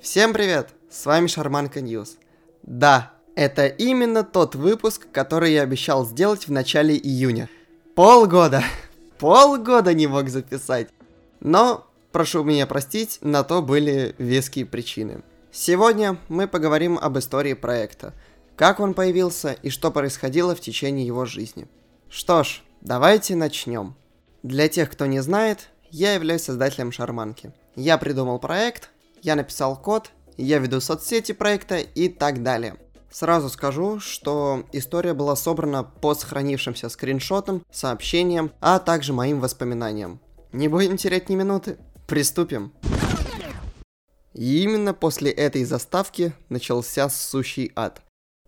Всем 0.00 0.34
привет! 0.34 0.68
С 0.90 1.06
вами 1.06 1.26
Шарманка 1.26 1.80
News. 1.80 2.18
Да, 2.62 3.12
это 3.34 3.66
именно 3.66 4.24
тот 4.24 4.54
выпуск, 4.54 5.06
который 5.10 5.54
я 5.54 5.62
обещал 5.62 6.04
сделать 6.04 6.46
в 6.46 6.52
начале 6.52 6.96
июня. 6.96 7.48
Полгода! 7.94 8.62
Полгода 9.18 9.94
не 9.94 10.06
мог 10.06 10.28
записать. 10.28 10.90
Но, 11.40 11.86
прошу 12.12 12.44
меня 12.44 12.66
простить, 12.66 13.18
на 13.22 13.42
то 13.42 13.62
были 13.62 14.14
веские 14.18 14.66
причины. 14.66 15.22
Сегодня 15.50 16.18
мы 16.28 16.46
поговорим 16.46 16.98
об 16.98 17.18
истории 17.18 17.54
проекта, 17.54 18.12
как 18.54 18.80
он 18.80 18.92
появился 18.92 19.56
и 19.62 19.70
что 19.70 19.90
происходило 19.90 20.54
в 20.54 20.60
течение 20.60 21.06
его 21.06 21.24
жизни. 21.24 21.66
Что 22.10 22.44
ж, 22.44 22.62
давайте 22.82 23.34
начнем. 23.34 23.96
Для 24.42 24.68
тех, 24.68 24.90
кто 24.90 25.06
не 25.06 25.20
знает, 25.20 25.70
я 25.90 26.12
являюсь 26.12 26.42
создателем 26.42 26.92
Шарманки. 26.92 27.52
Я 27.74 27.96
придумал 27.98 28.38
проект, 28.38 28.90
я 29.22 29.36
написал 29.36 29.76
код, 29.80 30.10
я 30.36 30.58
веду 30.58 30.80
соцсети 30.80 31.32
проекта 31.32 31.78
и 31.78 32.08
так 32.08 32.42
далее. 32.42 32.76
Сразу 33.10 33.48
скажу, 33.48 33.98
что 33.98 34.64
история 34.72 35.14
была 35.14 35.36
собрана 35.36 35.84
по 35.84 36.14
сохранившимся 36.14 36.88
скриншотам, 36.88 37.64
сообщениям, 37.70 38.52
а 38.60 38.78
также 38.78 39.12
моим 39.12 39.40
воспоминаниям. 39.40 40.20
Не 40.52 40.68
будем 40.68 40.96
терять 40.96 41.28
ни 41.28 41.34
минуты. 41.34 41.78
Приступим. 42.06 42.72
И 44.34 44.62
именно 44.62 44.92
после 44.92 45.30
этой 45.30 45.64
заставки 45.64 46.34
начался 46.50 47.08
сущий 47.08 47.72
ад. 47.74 48.02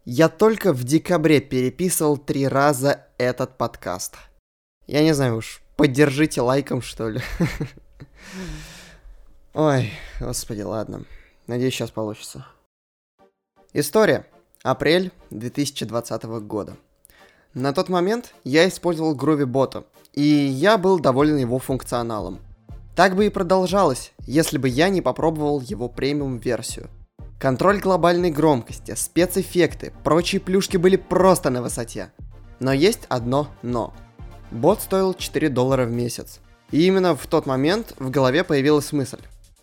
Я 0.05 0.29
только 0.29 0.73
в 0.73 0.85
декабре 0.85 1.41
переписывал 1.41 2.19
три 2.19 2.47
раза 2.47 3.07
этот 3.17 3.57
подкаст. 3.57 4.17
Я 4.87 5.03
не 5.03 5.15
знаю 5.15 5.37
уж, 5.37 5.63
поддержите 5.77 6.41
лайком, 6.41 6.83
что 6.83 7.09
ли. 7.09 7.21
Ой, 9.55 9.91
господи, 10.21 10.61
ладно. 10.61 11.05
Надеюсь, 11.47 11.75
сейчас 11.75 11.91
получится. 11.91 12.47
История. 13.73 14.27
Апрель 14.63 15.11
2020 15.31 16.25
года. 16.47 16.77
На 17.55 17.73
тот 17.73 17.89
момент 17.89 18.35
я 18.45 18.69
использовал 18.69 19.17
Groovy 19.17 19.47
бота, 19.47 19.85
и 20.13 20.23
я 20.23 20.77
был 20.77 20.99
доволен 20.99 21.39
его 21.39 21.59
функционалом. 21.59 22.41
Так 22.95 23.17
бы 23.17 23.27
и 23.27 23.31
продолжалось, 23.31 24.13
если 24.27 24.59
бы 24.59 24.69
я 24.69 24.91
не 24.91 25.01
попробовал 25.01 25.61
его 25.61 25.89
премиум-версию. 25.89 26.91
Контроль 27.41 27.79
глобальной 27.79 28.31
громкости, 28.31 28.95
спецэффекты, 28.95 29.93
прочие 30.05 30.41
плюшки 30.41 30.77
были 30.77 30.97
просто 30.97 31.51
на 31.51 31.63
высоте. 31.63 32.13
Но 32.61 32.73
есть 32.73 33.07
одно 33.09 33.49
«но». 33.63 33.95
Бот 34.51 34.83
стоил 34.83 35.15
4 35.15 35.49
доллара 35.49 35.85
в 35.87 35.91
месяц. 35.93 36.41
И 36.71 36.87
именно 36.87 37.17
в 37.17 37.27
тот 37.27 37.47
момент 37.47 37.95
в 37.99 38.11
голове 38.11 38.45
появилась 38.45 38.93
мысль. 38.93 39.21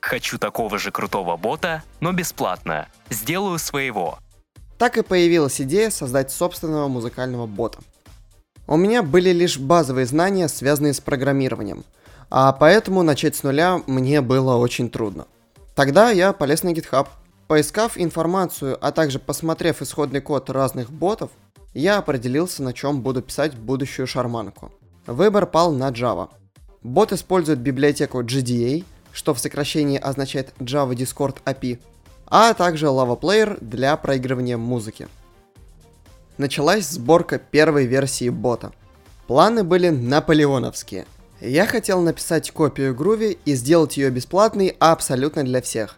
Хочу 0.08 0.38
такого 0.38 0.78
же 0.78 0.92
крутого 0.92 1.36
бота, 1.36 1.82
но 2.00 2.12
бесплатно. 2.12 2.88
Сделаю 3.10 3.58
своего. 3.58 4.20
Так 4.78 5.00
и 5.00 5.02
появилась 5.02 5.60
идея 5.60 5.90
создать 5.90 6.30
собственного 6.30 6.88
музыкального 6.88 7.48
бота. 7.48 7.80
У 8.68 8.78
меня 8.78 9.02
были 9.02 9.32
лишь 9.32 9.58
базовые 9.58 10.06
знания, 10.06 10.48
связанные 10.48 10.94
с 10.94 11.00
программированием, 11.00 11.84
а 12.30 12.52
поэтому 12.52 13.02
начать 13.02 13.36
с 13.36 13.42
нуля 13.42 13.82
мне 13.88 14.22
было 14.22 14.58
очень 14.58 14.92
трудно. 14.92 15.26
Тогда 15.74 16.12
я 16.12 16.34
полез 16.34 16.62
на 16.62 16.70
GitHub. 16.70 17.08
Поискав 17.48 17.98
информацию, 17.98 18.78
а 18.82 18.92
также 18.92 19.18
посмотрев 19.18 19.82
исходный 19.82 20.22
код 20.22 20.52
разных 20.52 20.92
ботов, 20.92 21.32
я 21.74 21.98
определился, 21.98 22.62
на 22.62 22.74
чем 22.74 23.02
буду 23.02 23.24
писать 23.24 23.56
будущую 23.56 24.06
шарманку. 24.06 24.72
Выбор 25.08 25.48
пал 25.48 25.72
на 25.72 25.90
Java. 25.90 26.30
Бот 26.84 27.12
использует 27.12 27.58
библиотеку 27.58 28.22
GDA, 28.22 28.86
что 29.16 29.34
в 29.34 29.40
сокращении 29.40 29.98
означает 29.98 30.54
Java 30.60 30.94
Discord 30.94 31.38
API, 31.46 31.80
а 32.28 32.54
также 32.54 32.88
Lava 32.88 33.18
Player 33.18 33.58
для 33.62 33.96
проигрывания 33.96 34.58
музыки. 34.58 35.08
Началась 36.38 36.90
сборка 36.90 37.40
первой 37.40 37.86
версии 37.86 38.28
бота. 38.28 38.74
Планы 39.26 39.64
были 39.64 39.90
наполеоновские. 39.90 41.06
Я 41.40 41.66
хотел 41.66 42.02
написать 42.02 42.52
копию 42.52 42.94
Groovy 42.94 43.38
и 43.46 43.56
сделать 43.56 43.96
ее 43.96 44.10
бесплатной 44.10 44.76
абсолютно 44.80 45.44
для 45.44 45.62
всех. 45.62 45.98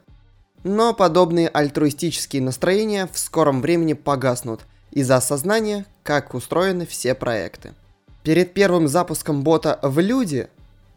Но 0.64 0.94
подобные 0.94 1.48
альтруистические 1.50 2.44
настроения 2.44 3.10
в 3.12 3.18
скором 3.18 3.62
времени 3.62 3.94
погаснут 3.94 4.62
из-за 4.92 5.16
осознания, 5.18 5.86
как 6.04 6.36
устроены 6.36 6.86
все 6.86 7.16
проекты. 7.16 7.74
Перед 8.22 8.54
первым 8.54 8.88
запуском 8.88 9.42
бота 9.42 9.80
в 9.82 10.00
люди, 10.00 10.50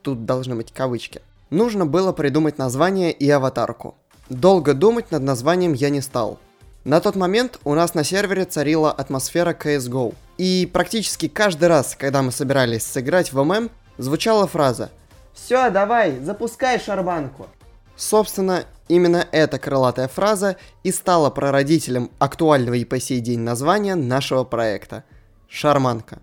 тут 0.03 0.27
должны 0.27 0.55
быть 0.55 0.72
кавычки, 0.72 1.22
нужно 1.50 1.87
было 1.87 2.12
придумать 2.12 2.59
название 2.59 3.12
и 3.12 3.28
аватарку. 3.28 3.97
Долго 4.28 4.75
думать 4.75 5.11
над 5.11 5.22
названием 5.22 5.72
я 5.72 5.91
не 5.91 6.00
стал. 6.00 6.38
На 6.84 7.00
тот 7.00 7.16
момент 7.16 7.59
у 7.65 7.75
нас 7.75 7.94
на 7.94 8.05
сервере 8.05 8.44
царила 8.44 8.91
атмосфера 8.91 9.53
CSGO. 9.53 10.15
И 10.39 10.71
практически 10.72 11.28
каждый 11.28 11.69
раз, 11.69 11.94
когда 11.99 12.22
мы 12.22 12.33
собирались 12.33 12.84
сыграть 12.87 13.33
в 13.33 13.44
ММ, 13.44 13.71
звучала 13.99 14.47
фраза 14.47 14.91
«Все, 15.34 15.71
давай, 15.71 16.19
запускай 16.21 16.81
шарбанку». 16.81 17.49
Собственно, 17.97 18.65
именно 18.89 19.27
эта 19.31 19.59
крылатая 19.59 20.09
фраза 20.09 20.56
и 20.83 20.91
стала 20.91 21.28
прародителем 21.28 22.10
актуального 22.19 22.75
и 22.75 22.87
по 22.87 22.99
сей 22.99 23.21
день 23.21 23.41
названия 23.41 23.94
нашего 23.94 24.44
проекта– 24.44 25.05
«Шарманка». 25.49 26.21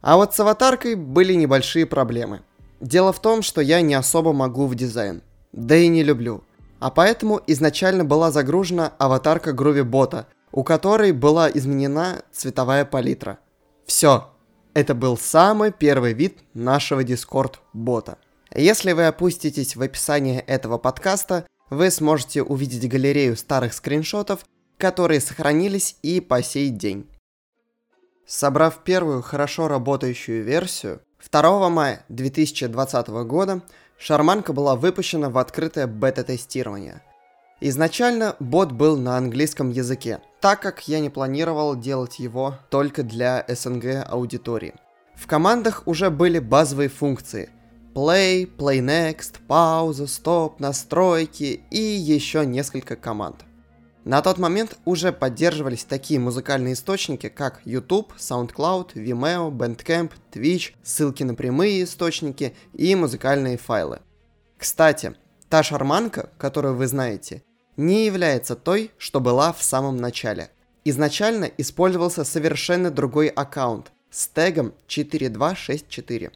А 0.00 0.16
вот 0.16 0.34
с 0.34 0.40
аватаркой 0.40 0.96
были 0.96 1.34
небольшие 1.34 1.86
проблемы– 1.86 2.40
Дело 2.80 3.12
в 3.12 3.20
том, 3.20 3.42
что 3.42 3.60
я 3.60 3.80
не 3.80 3.94
особо 3.94 4.32
могу 4.32 4.66
в 4.66 4.74
дизайн. 4.74 5.22
Да 5.52 5.76
и 5.76 5.88
не 5.88 6.02
люблю. 6.02 6.44
А 6.78 6.90
поэтому 6.90 7.40
изначально 7.46 8.04
была 8.04 8.30
загружена 8.30 8.92
аватарка 8.98 9.50
Groovy 9.50 9.82
бота, 9.82 10.26
у 10.52 10.62
которой 10.62 11.12
была 11.12 11.50
изменена 11.50 12.22
цветовая 12.32 12.84
палитра. 12.84 13.38
Все. 13.86 14.30
Это 14.74 14.94
был 14.94 15.16
самый 15.16 15.72
первый 15.72 16.12
вид 16.12 16.38
нашего 16.54 17.02
Discord 17.02 17.54
бота. 17.72 18.18
Если 18.54 18.92
вы 18.92 19.06
опуститесь 19.06 19.74
в 19.74 19.82
описание 19.82 20.40
этого 20.40 20.78
подкаста, 20.78 21.46
вы 21.70 21.90
сможете 21.90 22.42
увидеть 22.42 22.88
галерею 22.88 23.36
старых 23.36 23.72
скриншотов, 23.72 24.44
которые 24.76 25.20
сохранились 25.20 25.96
и 26.02 26.20
по 26.20 26.42
сей 26.42 26.70
день. 26.70 27.10
Собрав 28.26 28.84
первую 28.84 29.22
хорошо 29.22 29.68
работающую 29.68 30.44
версию, 30.44 31.00
2 31.30 31.68
мая 31.68 32.04
2020 32.08 33.08
года 33.26 33.60
шарманка 33.98 34.54
была 34.54 34.76
выпущена 34.76 35.28
в 35.28 35.36
открытое 35.36 35.86
бета-тестирование. 35.86 37.02
Изначально 37.60 38.34
бот 38.40 38.72
был 38.72 38.96
на 38.96 39.18
английском 39.18 39.70
языке, 39.70 40.20
так 40.40 40.62
как 40.62 40.88
я 40.88 41.00
не 41.00 41.10
планировал 41.10 41.76
делать 41.76 42.18
его 42.18 42.54
только 42.70 43.02
для 43.02 43.44
СНГ 43.46 44.06
аудитории. 44.08 44.74
В 45.16 45.26
командах 45.26 45.82
уже 45.84 46.08
были 46.08 46.38
базовые 46.38 46.88
функции 46.88 47.50
Play, 47.94 48.48
Play 48.56 48.78
Next, 48.80 49.34
пауза, 49.46 50.06
стоп, 50.06 50.60
настройки 50.60 51.60
и 51.70 51.78
еще 51.80 52.46
несколько 52.46 52.96
команд. 52.96 53.44
На 54.08 54.22
тот 54.22 54.38
момент 54.38 54.78
уже 54.86 55.12
поддерживались 55.12 55.84
такие 55.84 56.18
музыкальные 56.18 56.72
источники, 56.72 57.28
как 57.28 57.60
YouTube, 57.66 58.14
SoundCloud, 58.16 58.94
Vimeo, 58.94 59.50
Bandcamp, 59.50 60.12
Twitch, 60.32 60.72
ссылки 60.82 61.24
на 61.24 61.34
прямые 61.34 61.84
источники 61.84 62.54
и 62.72 62.94
музыкальные 62.94 63.58
файлы. 63.58 64.00
Кстати, 64.56 65.14
та 65.50 65.62
шарманка, 65.62 66.30
которую 66.38 66.74
вы 66.76 66.86
знаете, 66.86 67.42
не 67.76 68.06
является 68.06 68.56
той, 68.56 68.92
что 68.96 69.20
была 69.20 69.52
в 69.52 69.62
самом 69.62 69.98
начале. 69.98 70.48
Изначально 70.86 71.44
использовался 71.58 72.24
совершенно 72.24 72.90
другой 72.90 73.28
аккаунт 73.28 73.92
с 74.10 74.26
тегом 74.26 74.72
4264. 74.86 76.30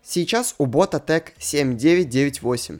Сейчас 0.00 0.54
у 0.58 0.66
бота 0.66 1.00
тег 1.00 1.32
7998. 1.40 2.78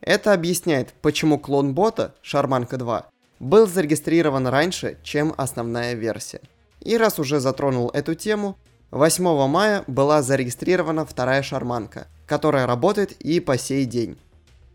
Это 0.00 0.32
объясняет, 0.32 0.94
почему 1.00 1.38
клон 1.38 1.74
бота, 1.74 2.16
Шарманка 2.22 2.76
2, 2.76 3.06
был 3.40 3.66
зарегистрирован 3.66 4.46
раньше, 4.46 4.98
чем 5.02 5.34
основная 5.36 5.94
версия. 5.94 6.40
И 6.80 6.96
раз 6.96 7.18
уже 7.18 7.40
затронул 7.40 7.90
эту 7.90 8.14
тему, 8.14 8.56
8 8.90 9.48
мая 9.48 9.84
была 9.86 10.22
зарегистрирована 10.22 11.04
вторая 11.04 11.42
шарманка, 11.42 12.06
которая 12.26 12.66
работает 12.66 13.12
и 13.12 13.40
по 13.40 13.58
сей 13.58 13.86
день. 13.86 14.16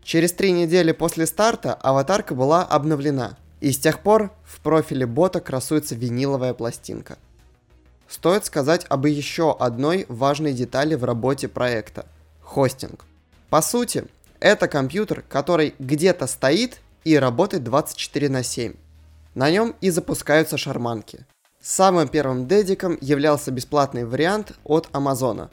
Через 0.02 0.32
три 0.32 0.52
недели 0.52 0.92
после 0.92 1.26
старта 1.26 1.74
аватарка 1.74 2.34
была 2.34 2.64
обновлена, 2.64 3.36
и 3.60 3.72
с 3.72 3.78
тех 3.78 4.00
пор 4.00 4.32
в 4.44 4.60
профиле 4.60 5.06
бота 5.06 5.40
красуется 5.40 5.94
виниловая 5.94 6.54
пластинка. 6.54 7.18
Стоит 8.08 8.44
сказать 8.44 8.86
об 8.88 9.06
еще 9.06 9.56
одной 9.58 10.04
важной 10.08 10.52
детали 10.52 10.96
в 10.96 11.04
работе 11.04 11.48
проекта– 11.48 12.06
хостинг. 12.42 13.04
По 13.50 13.62
сути, 13.62 14.04
это 14.40 14.66
компьютер, 14.66 15.22
который 15.28 15.74
где-то 15.78 16.26
стоит 16.26 16.80
и 17.04 17.16
работает 17.16 17.64
24 17.64 18.28
на 18.28 18.42
7. 18.42 18.74
На 19.34 19.50
нем 19.50 19.74
и 19.80 19.90
запускаются 19.90 20.56
шарманки. 20.56 21.26
Самым 21.62 22.08
первым 22.08 22.48
дедиком 22.48 22.96
являлся 23.00 23.50
бесплатный 23.50 24.04
вариант 24.04 24.52
от 24.64 24.88
Амазона. 24.92 25.50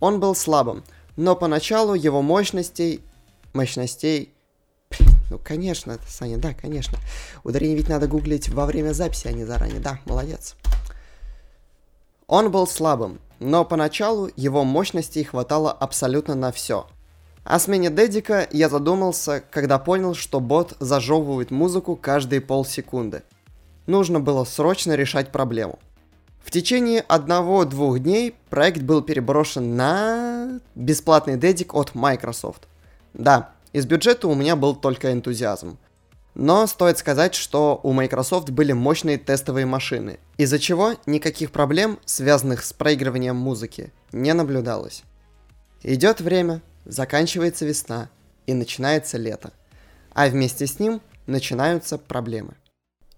Он 0.00 0.20
был 0.20 0.34
слабым, 0.34 0.84
но 1.16 1.36
поначалу 1.36 1.94
его 1.94 2.20
мощностей... 2.22 3.02
мощностей... 3.52 4.32
Ну, 5.30 5.40
конечно, 5.42 5.98
Саня, 6.08 6.36
да, 6.38 6.54
конечно. 6.54 6.98
Ударение 7.42 7.76
ведь 7.76 7.88
надо 7.88 8.06
гуглить 8.06 8.48
во 8.48 8.66
время 8.66 8.92
записи, 8.92 9.26
а 9.28 9.32
не 9.32 9.44
заранее. 9.44 9.80
Да, 9.80 9.98
молодец. 10.04 10.54
Он 12.26 12.50
был 12.50 12.66
слабым, 12.66 13.20
но 13.38 13.64
поначалу 13.64 14.30
его 14.36 14.64
мощностей 14.64 15.24
хватало 15.24 15.72
абсолютно 15.72 16.34
на 16.34 16.52
все. 16.52 16.86
О 17.46 17.60
смене 17.60 17.90
Дедика 17.90 18.48
я 18.50 18.68
задумался, 18.68 19.40
когда 19.52 19.78
понял, 19.78 20.14
что 20.14 20.40
бот 20.40 20.74
зажевывает 20.80 21.52
музыку 21.52 21.94
каждые 21.94 22.40
полсекунды. 22.40 23.22
Нужно 23.86 24.18
было 24.18 24.42
срочно 24.42 24.96
решать 24.96 25.30
проблему. 25.30 25.78
В 26.44 26.50
течение 26.50 27.02
одного-двух 27.02 28.00
дней 28.00 28.34
проект 28.50 28.82
был 28.82 29.00
переброшен 29.00 29.76
на 29.76 30.58
бесплатный 30.74 31.36
дедик 31.36 31.74
от 31.74 31.94
Microsoft. 31.94 32.66
Да, 33.14 33.50
из 33.72 33.86
бюджета 33.86 34.26
у 34.26 34.34
меня 34.34 34.56
был 34.56 34.74
только 34.74 35.12
энтузиазм. 35.12 35.78
Но 36.34 36.66
стоит 36.66 36.98
сказать, 36.98 37.36
что 37.36 37.78
у 37.84 37.92
Microsoft 37.92 38.50
были 38.50 38.72
мощные 38.72 39.18
тестовые 39.18 39.66
машины, 39.66 40.18
из-за 40.36 40.58
чего 40.58 40.94
никаких 41.06 41.52
проблем, 41.52 42.00
связанных 42.06 42.64
с 42.64 42.72
проигрыванием 42.72 43.36
музыки, 43.36 43.92
не 44.10 44.34
наблюдалось. 44.34 45.04
Идет 45.84 46.20
время, 46.20 46.60
заканчивается 46.86 47.66
весна 47.66 48.08
и 48.46 48.54
начинается 48.54 49.18
лето, 49.18 49.52
а 50.12 50.28
вместе 50.28 50.66
с 50.66 50.78
ним 50.78 51.02
начинаются 51.26 51.98
проблемы. 51.98 52.54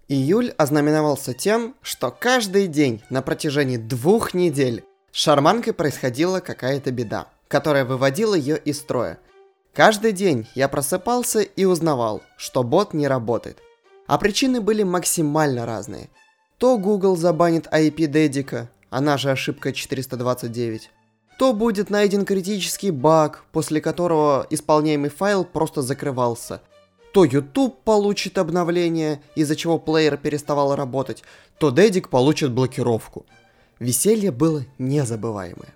Июль 0.07 0.51
ознаменовался 0.57 1.33
тем, 1.33 1.75
что 1.81 2.11
каждый 2.11 2.67
день 2.67 3.01
на 3.09 3.21
протяжении 3.21 3.77
двух 3.77 4.33
недель 4.33 4.83
с 5.11 5.17
шарманкой 5.17 5.73
происходила 5.73 6.39
какая-то 6.39 6.91
беда, 6.91 7.27
которая 7.47 7.85
выводила 7.85 8.35
ее 8.35 8.57
из 8.57 8.79
строя– 8.79 9.19
Каждый 9.73 10.11
день 10.11 10.47
я 10.55 10.67
просыпался 10.67 11.39
и 11.39 11.65
узнавал, 11.65 12.21
что 12.37 12.63
бот 12.63 12.93
не 12.93 13.07
работает. 13.07 13.59
А 14.07 14.17
причины 14.17 14.61
были 14.61 14.83
максимально 14.83 15.65
разные. 15.65 16.09
То 16.57 16.77
Google 16.77 17.15
забанит 17.15 17.67
IP 17.67 18.07
дедика, 18.07 18.69
она 18.89 19.17
же 19.17 19.31
ошибка 19.31 19.71
429. 19.71 20.91
То 21.39 21.53
будет 21.53 21.89
найден 21.89 22.25
критический 22.25 22.91
баг, 22.91 23.45
после 23.53 23.79
которого 23.79 24.45
исполняемый 24.49 25.09
файл 25.09 25.45
просто 25.45 25.81
закрывался. 25.81 26.61
То 27.13 27.23
YouTube 27.23 27.81
получит 27.85 28.37
обновление, 28.37 29.23
из-за 29.35 29.55
чего 29.55 29.79
плеер 29.79 30.17
переставал 30.17 30.75
работать, 30.75 31.23
то 31.57 31.71
дедик 31.71 32.09
получит 32.09 32.51
блокировку. 32.51 33.25
Веселье 33.79 34.31
было 34.31 34.65
незабываемое. 34.79 35.73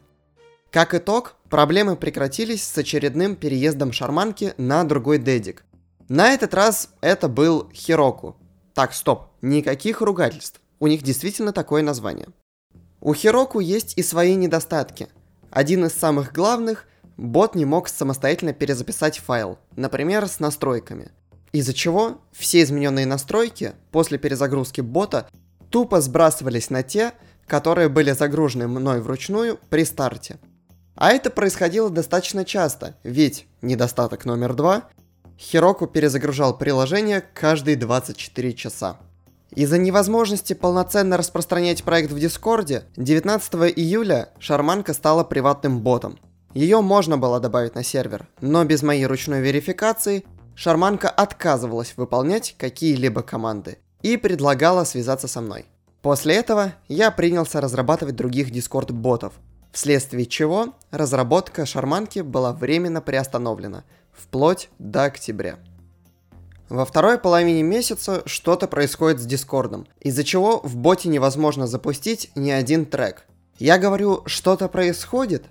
Как 0.69 0.93
итог, 0.93 1.37
проблемы 1.49 1.95
прекратились 1.95 2.63
с 2.63 2.77
очередным 2.77 3.37
переездом 3.37 3.93
шарманки 3.93 4.53
на 4.57 4.83
другой 4.83 5.17
дедик. 5.17 5.63
На 6.09 6.33
этот 6.33 6.53
раз 6.53 6.89
это 6.99 7.29
был 7.29 7.69
Хироку. 7.73 8.35
Так, 8.73 8.93
стоп, 8.93 9.27
никаких 9.41 10.01
ругательств. 10.01 10.59
У 10.81 10.87
них 10.87 11.03
действительно 11.03 11.53
такое 11.53 11.83
название. 11.83 12.27
У 12.99 13.13
Хироку 13.13 13.61
есть 13.61 13.93
и 13.97 14.03
свои 14.03 14.35
недостатки. 14.35 15.07
Один 15.53 15.85
из 15.85 15.93
самых 15.93 16.33
главных– 16.33 16.85
бот 17.17 17.55
не 17.55 17.63
мог 17.63 17.87
самостоятельно 17.87 18.53
перезаписать 18.53 19.19
файл, 19.19 19.59
например, 19.75 20.27
с 20.27 20.39
настройками. 20.39 21.11
Из-за 21.51 21.73
чего 21.73 22.21
все 22.31 22.63
измененные 22.63 23.05
настройки 23.05 23.73
после 23.91 24.17
перезагрузки 24.17 24.81
бота 24.81 25.29
тупо 25.69 26.01
сбрасывались 26.01 26.71
на 26.71 26.81
те, 26.81 27.13
которые 27.45 27.87
были 27.87 28.11
загружены 28.11 28.67
мной 28.67 28.99
вручную 28.99 29.59
при 29.69 29.85
старте– 29.85 30.39
а 30.95 31.11
это 31.11 31.29
происходило 31.29 31.89
достаточно 31.89 32.45
часто, 32.45 32.95
ведь 33.03 33.47
недостаток 33.61 34.25
номер 34.25 34.53
два– 34.53 34.89
Хироку 35.39 35.87
перезагружал 35.87 36.57
приложение 36.57 37.21
каждые 37.33 37.75
24 37.75 38.53
часа. 38.53 38.97
Из-за 39.55 39.77
невозможности 39.77 40.53
полноценно 40.53 41.15
распространять 41.15 41.83
проект 41.83 42.11
в 42.11 42.19
Дискорде, 42.19 42.85
19 42.97 43.53
июля 43.77 44.29
Шарманка 44.39 44.93
стала 44.93 45.23
приватным 45.23 45.81
ботом. 45.81 46.17
Ее 46.55 46.81
можно 46.81 47.19
было 47.19 47.39
добавить 47.39 47.75
на 47.75 47.83
сервер, 47.83 48.27
но 48.41 48.63
без 48.65 48.81
моей 48.81 49.05
ручной 49.05 49.41
верификации 49.41 50.23
Шарманка 50.55 51.09
отказывалась 51.09 51.93
выполнять 51.97 52.55
какие-либо 52.57 53.21
команды 53.21 53.77
и 54.01 54.17
предлагала 54.17 54.85
связаться 54.85 55.27
со 55.27 55.41
мной. 55.41 55.65
После 56.01 56.35
этого 56.35 56.73
я 56.87 57.11
принялся 57.11 57.61
разрабатывать 57.61 58.15
других 58.15 58.49
Дискорд-ботов, 58.49 59.33
вследствие 59.71 60.25
чего 60.25 60.73
разработка 60.89 61.65
шарманки 61.65 62.19
была 62.19 62.53
временно 62.53 63.01
приостановлена, 63.01 63.83
вплоть 64.11 64.69
до 64.79 65.05
октября. 65.05 65.59
Во 66.73 66.85
второй 66.85 67.19
половине 67.19 67.61
месяца 67.61 68.23
что-то 68.25 68.67
происходит 68.67 69.21
с 69.21 69.27
Дискордом, 69.27 69.85
из-за 69.99 70.23
чего 70.23 70.59
в 70.63 70.75
боте 70.75 71.07
невозможно 71.07 71.67
запустить 71.67 72.31
ни 72.33 72.49
один 72.49 72.87
трек. 72.87 73.27
Я 73.59 73.77
говорю 73.77 74.23
«что-то 74.25 74.67
происходит», 74.67 75.45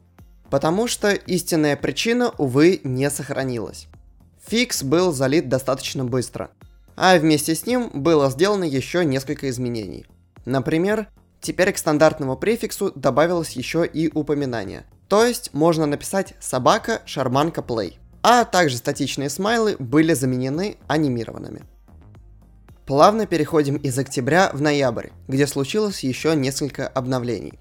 потому 0.50 0.88
что 0.88 1.12
истинная 1.12 1.76
причина, 1.76 2.32
увы, 2.38 2.80
не 2.82 3.08
сохранилась. 3.08 3.86
Фикс 4.48 4.82
был 4.82 5.12
залит 5.12 5.48
достаточно 5.48 6.04
быстро, 6.04 6.50
а 6.96 7.16
вместе 7.16 7.54
с 7.54 7.66
ним 7.66 7.90
было 7.94 8.28
сделано 8.28 8.64
еще 8.64 9.04
несколько 9.04 9.48
изменений. 9.48 10.06
Например, 10.44 11.06
Теперь 11.40 11.72
к 11.72 11.78
стандартному 11.78 12.36
префиксу 12.36 12.92
добавилось 12.94 13.50
еще 13.52 13.84
и 13.84 14.08
упоминание. 14.14 14.84
То 15.08 15.24
есть 15.24 15.52
можно 15.52 15.86
написать 15.86 16.34
собака 16.38 17.02
шарманка 17.04 17.62
play. 17.62 17.94
А 18.22 18.44
также 18.44 18.76
статичные 18.76 19.30
смайлы 19.30 19.76
были 19.78 20.14
заменены 20.14 20.76
анимированными. 20.86 21.62
Плавно 22.86 23.26
переходим 23.26 23.76
из 23.76 23.98
октября 23.98 24.50
в 24.52 24.60
ноябрь, 24.60 25.08
где 25.28 25.46
случилось 25.46 26.04
еще 26.04 26.36
несколько 26.36 26.86
обновлений. 26.86 27.58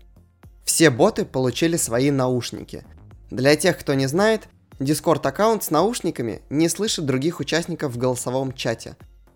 Все 0.65 0.89
боты 0.89 1.25
получили 1.25 1.77
свои 1.77 2.11
наушники. 2.11 2.83
Для 3.29 3.55
тех, 3.55 3.77
кто 3.77 3.93
не 3.93 4.07
знает, 4.07 4.47
Discord 4.79 5.25
аккаунт 5.27 5.63
с 5.63 5.71
наушниками 5.71 6.41
не 6.49 6.69
слышит 6.69 7.05
других 7.05 7.39
участников 7.39 7.93
в 7.93 7.97
голосовом 7.97 8.51
чате. 8.51 8.95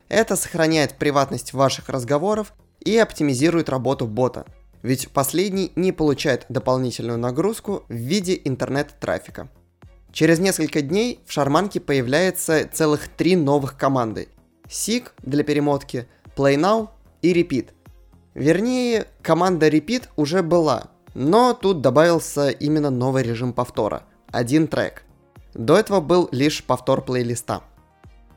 Это 0.09 0.35
сохраняет 0.35 0.97
приватность 0.97 1.53
ваших 1.53 1.89
разговоров 1.89 2.53
и 2.79 2.97
оптимизирует 2.97 3.69
работу 3.69 4.07
бота, 4.07 4.45
ведь 4.81 5.09
последний 5.09 5.71
не 5.75 5.91
получает 5.91 6.45
дополнительную 6.49 7.17
нагрузку 7.17 7.83
в 7.89 7.93
виде 7.93 8.39
интернет-трафика. 8.43 9.49
Через 10.15 10.39
несколько 10.39 10.81
дней 10.81 11.19
в 11.25 11.31
шарманке 11.33 11.81
появляется 11.81 12.69
целых 12.71 13.09
три 13.09 13.35
новых 13.35 13.77
команды. 13.77 14.29
Seek 14.69 15.09
для 15.21 15.43
перемотки, 15.43 16.07
Play 16.37 16.55
Now 16.55 16.87
и 17.21 17.33
Repeat. 17.33 17.71
Вернее, 18.33 19.07
команда 19.21 19.67
Repeat 19.67 20.05
уже 20.15 20.41
была, 20.41 20.85
но 21.15 21.53
тут 21.53 21.81
добавился 21.81 22.49
именно 22.49 22.89
новый 22.89 23.23
режим 23.23 23.51
повтора– 23.51 24.03
один 24.31 24.67
трек. 24.67 25.03
До 25.53 25.77
этого 25.77 25.99
был 25.99 26.29
лишь 26.31 26.63
повтор 26.63 27.03
плейлиста. 27.03 27.63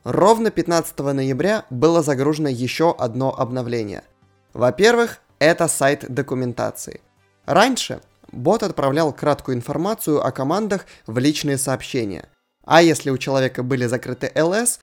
Ровно 0.03 0.50
15 0.50 0.99
ноября 0.99 1.64
было 1.71 2.03
загружено 2.03 2.49
еще 2.49 2.93
одно 2.99 3.33
обновление– 3.33 4.03
во-первых, 4.53 5.21
это 5.38 5.69
сайт 5.69 6.05
документации. 6.12 7.00
Раньше 7.47 8.00
бот 8.33 8.63
отправлял 8.63 9.13
краткую 9.13 9.57
информацию 9.57 10.25
о 10.25 10.31
командах 10.31 10.87
в 11.07 11.19
личные 11.19 11.59
сообщения. 11.59 12.29
А 12.65 12.81
если 12.83 13.11
у 13.11 13.19
человека 13.19 13.63
были 13.63 13.85
закрыты 13.87 14.33
LS, 14.35 14.79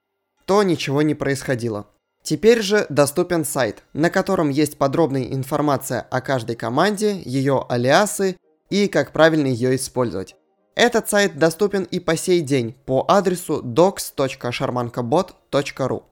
то 0.45 0.61
ничего 0.63 1.01
не 1.01 1.15
происходило. 1.15 1.87
Теперь 2.23 2.61
же 2.61 2.85
доступен 2.89 3.43
сайт, 3.45 3.83
на 3.93 4.09
котором 4.09 4.49
есть 4.49 4.77
подробная 4.77 5.25
информация 5.25 6.01
о 6.01 6.19
каждой 6.21 6.55
команде, 6.55 7.21
ее 7.23 7.63
алиасы 7.69 8.37
и 8.71 8.87
как 8.87 9.11
правильно 9.11 9.45
ее 9.45 9.75
использовать. 9.75 10.35
Этот 10.73 11.07
сайт 11.07 11.37
доступен 11.37 11.83
и 11.83 11.99
по 11.99 12.17
сей 12.17 12.41
день 12.41 12.75
по 12.85 13.05
адресу 13.07 13.61
docs.sharmankabot.ru. 13.63 16.03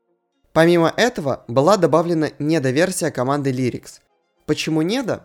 Помимо 0.53 0.93
этого, 0.95 1.43
была 1.47 1.77
добавлена 1.77 2.29
недоверсия 2.37 3.09
команды 3.09 3.51
Lyrics. 3.51 4.01
Почему 4.45 4.83
недо? 4.83 5.23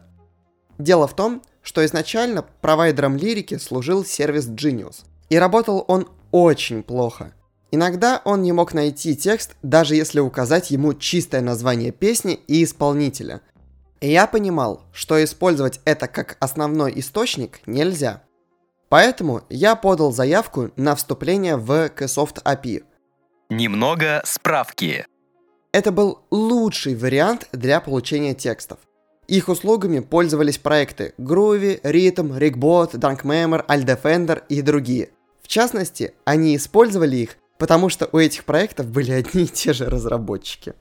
Дело 0.79 1.07
в 1.07 1.15
том, 1.15 1.43
что 1.69 1.85
изначально 1.85 2.47
провайдером 2.63 3.19
лирики 3.19 3.59
служил 3.59 4.03
сервис 4.03 4.49
Genius. 4.49 5.05
И 5.29 5.37
работал 5.37 5.85
он 5.87 6.09
очень 6.31 6.83
плохо. 6.83 7.35
Иногда 7.71 8.23
он 8.25 8.41
не 8.41 8.53
мог 8.53 8.73
найти 8.73 9.15
текст, 9.15 9.55
даже 9.63 9.95
если 9.95 10.19
указать 10.19 10.71
ему 10.71 10.95
чистое 10.95 11.43
название 11.43 11.93
песни 11.93 12.41
и 12.49 12.65
исполнителя. 12.65 13.43
И 14.01 14.11
я 14.11 14.27
понимал, 14.27 14.81
что 14.95 15.23
использовать 15.23 15.81
это 15.85 16.09
как 16.09 16.39
основной 16.41 16.99
источник 16.99 17.61
нельзя. 17.67 18.23
Поэтому 18.89 19.43
я 19.51 19.77
подал 19.77 20.11
заявку 20.11 20.71
на 20.77 20.97
вступление 20.97 21.59
в 21.59 21.91
Ksoft 21.91 22.43
API. 22.45 22.83
Немного 23.51 24.23
справки. 24.25 25.05
Это 25.73 25.93
был 25.93 26.21
лучший 26.31 26.95
вариант 26.95 27.47
для 27.53 27.81
получения 27.81 28.33
текстов. 28.33 28.79
Их 29.29 29.49
услугами 29.49 30.01
пользовались 30.01 30.59
проекты 30.59 31.15
Groovy, 31.19 31.81
Rhythm, 31.83 32.39
Rigbot, 32.39 32.95
DunkMemor, 32.95 33.65
AlDefender 33.67 34.43
и 34.49 34.63
другие. 34.63 35.11
В 35.43 35.49
частности, 35.49 36.15
они 36.25 36.57
использовали 36.57 37.17
их 37.17 37.37
потому 37.59 37.89
что 37.89 38.09
у 38.13 38.19
этих 38.19 38.45
проектов 38.45 38.87
были 38.87 39.11
одни 39.11 39.45
и 39.45 39.49
те 39.49 39.73
же 39.73 39.91
разработчики. 39.91 40.75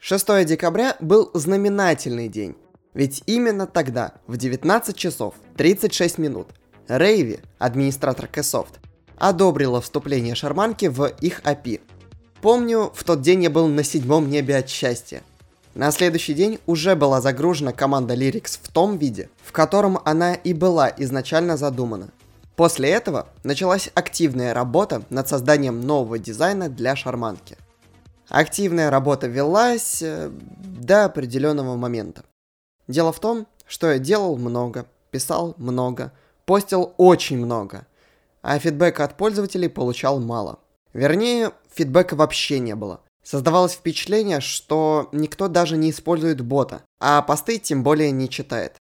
6 0.00 0.46
декабря 0.46 0.96
был 0.98 1.30
знаменательный 1.34 2.28
день, 2.28 2.56
ведь 2.94 3.22
именно 3.26 3.66
тогда, 3.66 4.14
в 4.26 4.38
19 4.38 4.96
часов 4.96 5.34
36 5.56 6.18
минут, 6.18 6.48
Рейви, 6.88 7.40
администратор 7.58 8.28
Ksoft, 8.32 8.78
одобрила 9.16 9.80
вступление 9.82 10.34
шарманки 10.34 10.86
в 10.86 11.06
их 11.20 11.42
API. 11.42 11.80
Помню, 12.40 12.90
в 12.94 13.04
тот 13.04 13.20
день 13.20 13.44
я 13.44 13.50
был 13.50 13.68
на 13.68 13.84
седьмом 13.84 14.30
небе 14.30 14.56
от 14.56 14.68
счастья. 14.70 15.22
На 15.74 15.92
следующий 15.92 16.34
день 16.34 16.58
уже 16.66 16.96
была 16.96 17.20
загружена 17.20 17.72
команда 17.72 18.14
Lyrics 18.14 18.58
в 18.60 18.68
том 18.72 18.98
виде, 18.98 19.30
в 19.42 19.52
котором 19.52 20.00
она 20.04 20.34
и 20.34 20.52
была 20.52 20.92
изначально 20.96 21.56
задумана. 21.56 22.08
После 22.56 22.90
этого 22.90 23.28
началась 23.44 23.90
активная 23.94 24.52
работа 24.52 25.02
над 25.10 25.28
созданием 25.28 25.80
нового 25.80 26.18
дизайна 26.18 26.68
для 26.68 26.96
шарманки. 26.96 27.56
Активная 28.28 28.90
работа 28.90 29.28
велась 29.28 30.02
э, 30.02 30.30
до 30.30 31.04
определенного 31.04 31.76
момента. 31.76 32.24
Дело 32.88 33.12
в 33.12 33.20
том, 33.20 33.46
что 33.66 33.90
я 33.90 33.98
делал 33.98 34.36
много, 34.36 34.86
писал 35.10 35.54
много, 35.56 36.12
постил 36.44 36.94
очень 36.96 37.38
много, 37.38 37.86
а 38.42 38.58
фидбэка 38.58 39.04
от 39.04 39.16
пользователей 39.16 39.68
получал 39.68 40.20
мало. 40.20 40.58
Вернее, 40.92 41.52
фидбэка 41.72 42.16
вообще 42.16 42.58
не 42.58 42.74
было. 42.74 43.00
Создавалось 43.22 43.72
впечатление, 43.72 44.40
что 44.40 45.08
никто 45.12 45.48
даже 45.48 45.76
не 45.76 45.90
использует 45.90 46.40
бота, 46.40 46.82
а 46.98 47.20
посты 47.22 47.58
тем 47.58 47.82
более 47.82 48.10
не 48.10 48.28
читает. 48.28 48.76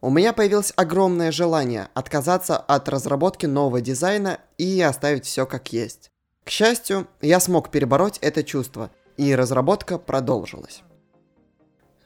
У 0.00 0.10
меня 0.10 0.32
появилось 0.32 0.72
огромное 0.76 1.32
желание 1.32 1.88
отказаться 1.94 2.56
от 2.56 2.88
разработки 2.88 3.46
нового 3.46 3.80
дизайна 3.80 4.38
и 4.56 4.80
оставить 4.80 5.26
все 5.26 5.44
как 5.46 5.72
есть. 5.72 6.10
К 6.44 6.50
счастью, 6.50 7.08
я 7.20 7.40
смог 7.40 7.70
перебороть 7.70 8.18
это 8.18 8.44
чувство, 8.44 8.90
и 9.16 9.34
разработка 9.34 9.98
продолжилась. 9.98 10.82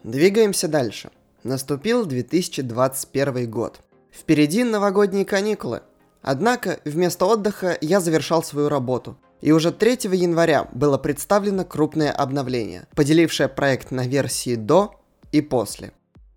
Двигаемся 0.02 0.66
дальше. 0.66 1.10
Наступил 1.44 2.06
2021 2.06 3.50
год. 3.50 3.80
Впереди 4.10 4.64
новогодние 4.64 5.24
каникулы. 5.24 5.82
Однако, 6.22 6.80
вместо 6.84 7.26
отдыха 7.26 7.76
я 7.80 8.00
завершал 8.00 8.42
свою 8.42 8.68
работу. 8.68 9.16
И 9.42 9.50
уже 9.50 9.72
3 9.72 9.98
января 10.14 10.68
было 10.72 10.96
представлено 10.98 11.64
крупное 11.64 12.12
обновление, 12.12 12.86
поделившее 12.94 13.48
проект 13.48 13.90
на 13.90 14.06
версии 14.06 14.54
до 14.54 14.94
и 15.32 15.40
после. 15.40 15.92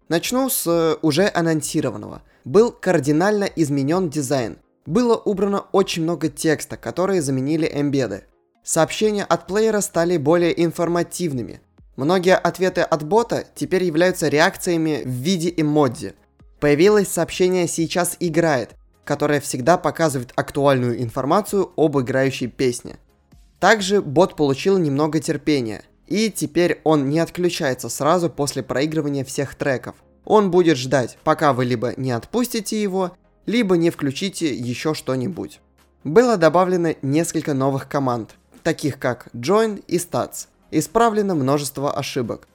Начну 0.10 0.50
с 0.50 0.66
э, 0.68 0.98
уже 1.04 1.32
анонсированного. 1.34 2.24
Был 2.44 2.72
кардинально 2.72 3.46
изменен 3.46 4.10
дизайн. 4.10 4.58
Было 4.88 5.16
убрано 5.16 5.66
очень 5.72 6.04
много 6.04 6.30
текста, 6.30 6.78
которые 6.78 7.22
заменили 7.22 7.70
эмбеды. 7.72 8.24
Сообщения 8.64 9.24
от 9.24 9.46
плеера 9.46 9.82
стали 9.82 10.18
более 10.18 10.64
информативными. 10.64 11.62
Многие 11.98 12.36
ответы 12.36 12.82
от 12.82 13.04
бота 13.04 13.46
теперь 13.56 13.84
являются 13.84 14.28
реакциями 14.28 15.04
в 15.06 15.10
виде 15.10 15.54
эмодзи. 15.56 16.16
Появилось 16.60 17.08
сообщение 17.08 17.68
«Сейчас 17.68 18.18
играет», 18.20 18.76
которое 19.06 19.40
всегда 19.40 19.78
показывает 19.78 20.34
актуальную 20.36 21.02
информацию 21.02 21.72
об 21.78 21.98
играющей 21.98 22.48
песне. 22.48 22.98
Также 23.60 24.02
бот 24.02 24.36
получил 24.36 24.78
немного 24.78 25.20
терпения– 25.20 25.84
и 26.08 26.30
теперь 26.30 26.82
он 26.84 27.10
не 27.10 27.20
отключается 27.20 27.90
сразу 27.90 28.30
после 28.30 28.64
проигрывания 28.64 29.24
всех 29.24 29.56
треков. 29.56 29.96
Он 30.24 30.52
будет 30.52 30.78
ждать, 30.78 31.18
пока 31.24 31.54
вы 31.54 31.66
либо 31.66 31.94
не 31.98 32.12
отпустите 32.12 32.82
его, 32.82 33.16
либо 33.46 33.78
не 33.78 33.90
включите 33.90 34.54
еще 34.54 34.94
что-нибудь. 34.94 35.60
Было 36.04 36.38
добавлено 36.38 36.96
несколько 37.02 37.54
новых 37.54 37.88
команд, 37.88 38.36
таких 38.64 39.00
как 39.00 39.28
Join 39.34 39.84
и 39.88 39.98
Stats. 39.98 40.48
Исправлено 40.72 41.36
множество 41.36 41.94
ошибок. 41.94 42.48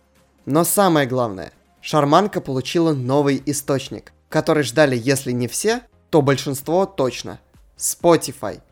Но 0.47 0.65
самое 0.65 1.07
главное, 1.07 1.53
Шарманка 1.81 2.41
получила 2.41 2.93
новый 2.93 3.43
источник, 3.47 4.13
который 4.29 4.63
ждали 4.63 4.97
если 4.97 5.33
не 5.33 5.49
все, 5.49 5.83
то 6.11 6.23
большинство 6.23 6.87
точно. 6.87 7.41
Spotify– 7.77 8.61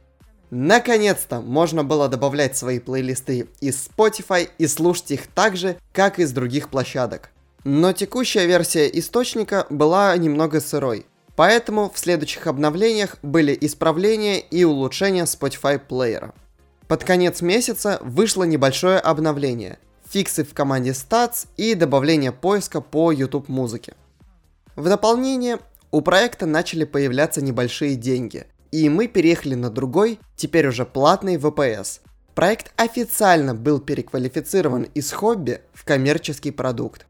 Наконец-то 0.50 1.40
можно 1.42 1.85
было 1.85 2.09
добавлять 2.09 2.57
свои 2.57 2.78
плейлисты 2.78 3.49
из 3.61 3.87
Spotify 3.87 4.49
и 4.57 4.66
слушать 4.66 5.11
их 5.11 5.26
так 5.26 5.57
же, 5.57 5.76
как 5.92 6.18
и 6.18 6.25
с 6.25 6.33
других 6.33 6.71
площадок. 6.71 7.30
Но 7.64 7.92
текущая 7.92 8.47
версия 8.47 8.88
источника 8.88 9.66
была 9.68 10.16
немного 10.16 10.61
сырой, 10.61 11.04
поэтому 11.37 11.90
в 11.92 11.99
следующих 11.99 12.47
обновлениях 12.47 13.16
были 13.23 13.57
исправления 13.61 14.40
и 14.40 14.64
улучшения 14.64 15.25
Spotify 15.25 15.78
плеера. 15.78 16.33
Под 16.87 17.04
конец 17.04 17.42
месяца 17.42 17.99
вышло 18.00 18.45
небольшое 18.45 18.99
обновление, 18.99 19.78
фиксы 20.09 20.45
в 20.45 20.54
команде 20.54 20.92
Stats 20.92 21.47
и 21.59 21.75
добавление 21.75 22.33
поиска 22.33 22.80
по 22.80 23.12
YouTube 23.12 23.49
музыке. 23.49 23.95
В 24.76 24.88
дополнение 24.88 25.59
у 25.90 26.00
проекта 26.00 26.47
начали 26.47 26.85
появляться 26.85 27.40
небольшие 27.42 27.97
деньги– 27.97 28.47
и 28.71 28.88
мы 28.88 29.07
переехали 29.07 29.54
на 29.54 29.71
другой, 29.71 30.21
теперь 30.37 30.68
уже 30.68 30.85
платный 30.85 31.37
VPS. 31.37 32.00
Проект 32.35 32.73
официально 32.76 33.54
был 33.54 33.80
переквалифицирован 33.80 34.83
из 34.95 35.11
хобби 35.12 35.61
в 35.73 35.85
коммерческий 35.85 36.50
продукт. 36.50 37.07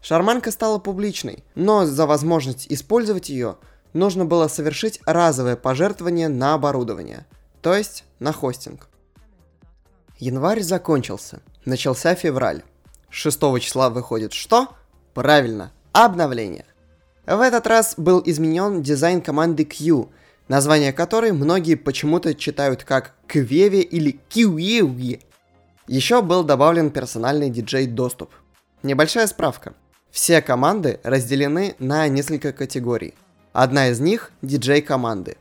Шарманка 0.00 0.50
стала 0.50 0.78
публичной, 0.78 1.44
но 1.54 1.86
за 1.86 2.06
возможность 2.06 2.66
использовать 2.70 3.28
ее 3.28 3.56
нужно 3.92 4.24
было 4.24 4.48
совершить 4.48 5.00
разовое 5.04 5.56
пожертвование 5.56 6.28
на 6.28 6.54
оборудование, 6.54 7.26
то 7.60 7.74
есть 7.74 8.04
на 8.18 8.32
хостинг. 8.32 8.88
Январь 10.18 10.62
закончился, 10.62 11.40
начался 11.64 12.14
февраль. 12.14 12.62
6 13.10 13.38
числа 13.60 13.90
выходит 13.90 14.32
что? 14.32 14.68
Правильно, 15.14 15.72
обновление. 15.92 16.64
В 17.26 17.40
этот 17.40 17.66
раз 17.66 17.94
был 17.96 18.22
изменен 18.24 18.82
дизайн 18.82 19.20
команды 19.20 19.64
Q– 19.64 20.08
название 20.48 20.92
которой 20.92 21.32
многие 21.32 21.76
почему-то 21.76 22.34
читают 22.34 22.84
как 22.84 23.14
Квеви 23.26 23.80
или 23.80 24.20
Киуеви. 24.28 25.20
Еще 25.86 26.20
был 26.20 26.44
добавлен 26.44 26.90
персональный 26.90 27.50
диджей-доступ. 27.50 28.30
Небольшая 28.82 29.26
справка. 29.26 29.72
Все 30.10 30.42
команды 30.42 31.00
разделены 31.04 31.74
на 31.78 32.06
несколько 32.08 32.52
категорий. 32.52 33.14
Одна 33.54 33.88
из 33.88 34.00
них– 34.00 34.30
диджей-команды. 34.42 35.38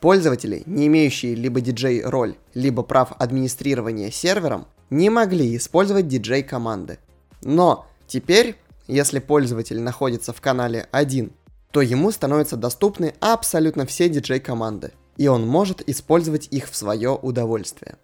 Пользователи, 0.00 0.64
не 0.66 0.88
имеющие 0.88 1.34
либо 1.34 1.60
диджей-роль, 1.60 2.34
либо 2.54 2.82
прав 2.82 3.12
администрирования 3.18 4.10
сервером, 4.10 4.66
не 4.90 5.08
могли 5.10 5.56
использовать 5.56 6.08
диджей-команды. 6.08 6.98
Но 7.40 7.86
теперь, 8.06 8.56
если 8.86 9.18
пользователь 9.18 9.80
находится 9.80 10.32
в 10.32 10.40
канале 10.40 10.88
1 10.92 11.32
то 11.72 11.80
ему 11.80 12.12
становятся 12.12 12.56
доступны 12.56 13.14
абсолютно 13.20 13.86
все 13.86 14.08
диджей-команды, 14.08 14.92
и 15.16 15.26
он 15.26 15.46
может 15.46 15.82
использовать 15.88 16.46
их 16.50 16.70
в 16.70 16.76
свое 16.76 17.10
удовольствие. 17.10 17.96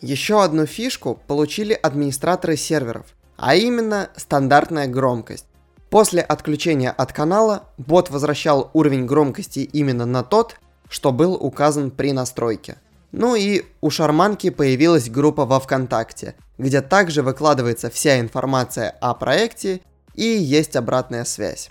Еще 0.00 0.42
одну 0.42 0.64
фишку 0.64 1.20
получили 1.26 1.74
администраторы 1.74 2.56
серверов, 2.56 3.06
а 3.36 3.56
именно 3.56 4.10
стандартная 4.16 4.86
громкость. 4.86 5.46
После 5.90 6.22
отключения 6.22 6.90
от 6.90 7.12
канала 7.12 7.64
бот 7.76 8.10
возвращал 8.10 8.70
уровень 8.72 9.06
громкости 9.06 9.60
именно 9.60 10.06
на 10.06 10.22
тот, 10.22 10.56
что 10.88 11.10
был 11.12 11.34
указан 11.34 11.90
при 11.90 12.12
настройке. 12.12 12.76
Ну 13.10 13.34
и 13.34 13.64
у 13.80 13.90
Шарманки 13.90 14.50
появилась 14.50 15.10
группа 15.10 15.44
во 15.44 15.58
ВКонтакте, 15.58 16.36
где 16.58 16.80
также 16.80 17.22
выкладывается 17.22 17.90
вся 17.90 18.20
информация 18.20 18.90
о 19.00 19.14
проекте 19.14 19.80
и 20.14 20.24
есть 20.24 20.76
обратная 20.76 21.24
связь. 21.24 21.70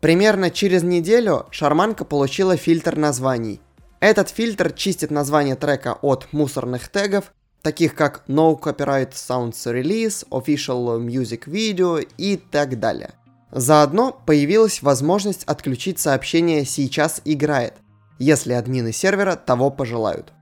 Примерно 0.00 0.50
через 0.50 0.82
неделю 0.82 1.46
Шарманка 1.50 2.04
получила 2.04 2.56
фильтр 2.56 2.96
названий. 2.96 3.60
Этот 4.00 4.30
фильтр 4.30 4.72
чистит 4.72 5.10
название 5.10 5.56
трека 5.56 5.98
от 6.00 6.32
мусорных 6.32 6.88
тегов, 6.88 7.32
таких 7.62 7.94
как 7.94 8.24
No 8.26 8.58
Copyright 8.58 9.12
Sounds 9.12 9.52
Release, 9.66 10.26
Official 10.30 10.98
Music 11.04 11.44
Video 11.46 12.06
и 12.16 12.36
так 12.36 12.80
далее. 12.80 13.10
Заодно 13.52 14.18
появилась 14.24 14.80
возможность 14.80 15.44
отключить 15.44 15.98
сообщение 15.98 16.64
«Сейчас 16.64 17.20
играет», 17.24 17.74
если 18.18 18.52
админы 18.52 18.92
сервера 18.92 19.36
того 19.36 19.70
пожелают. 19.70 20.32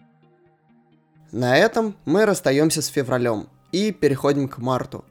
На 1.33 1.57
этом 1.57 1.97
мы 2.05 2.27
расстаемся 2.27 2.81
с 2.81 2.87
февралем 2.87 3.49
и 3.73 3.93
переходим 3.93 4.49
к 4.49 4.59
марту. 4.59 5.05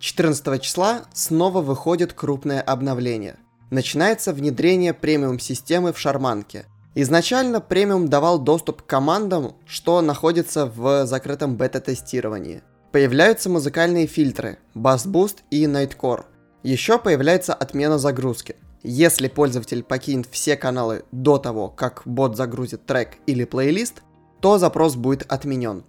14 0.00 0.62
числа 0.62 1.02
снова 1.12 1.60
выходит 1.60 2.12
крупное 2.12 2.60
обновление– 2.60 3.36
начинается 3.70 4.32
внедрение 4.32 4.94
премиум-системы 4.94 5.92
в 5.92 5.98
шарманке. 5.98 6.66
Изначально 6.94 7.60
премиум 7.60 8.08
давал 8.08 8.38
доступ 8.38 8.82
к 8.82 8.86
командам, 8.86 9.56
что 9.66 10.00
находится 10.00 10.66
в 10.66 11.06
закрытом 11.06 11.56
бета-тестировании. 11.56 12.62
Появляются 12.92 13.50
музыкальные 13.50 14.06
фильтры, 14.06 14.58
Boost 14.74 15.38
и 15.50 15.64
Nightcore. 15.64 16.24
Еще 16.62 16.98
появляется 16.98 17.52
отмена 17.52 17.98
загрузки. 17.98 18.56
Если 18.82 19.28
пользователь 19.28 19.82
покинет 19.82 20.26
все 20.30 20.56
каналы 20.56 21.04
до 21.12 21.38
того, 21.38 21.68
как 21.68 22.02
бот 22.04 22.36
загрузит 22.36 22.86
трек 22.86 23.16
или 23.26 23.44
плейлист, 23.44 24.02
то 24.40 24.58
запрос 24.58 24.94
будет 24.94 25.30
отменен. 25.30 25.84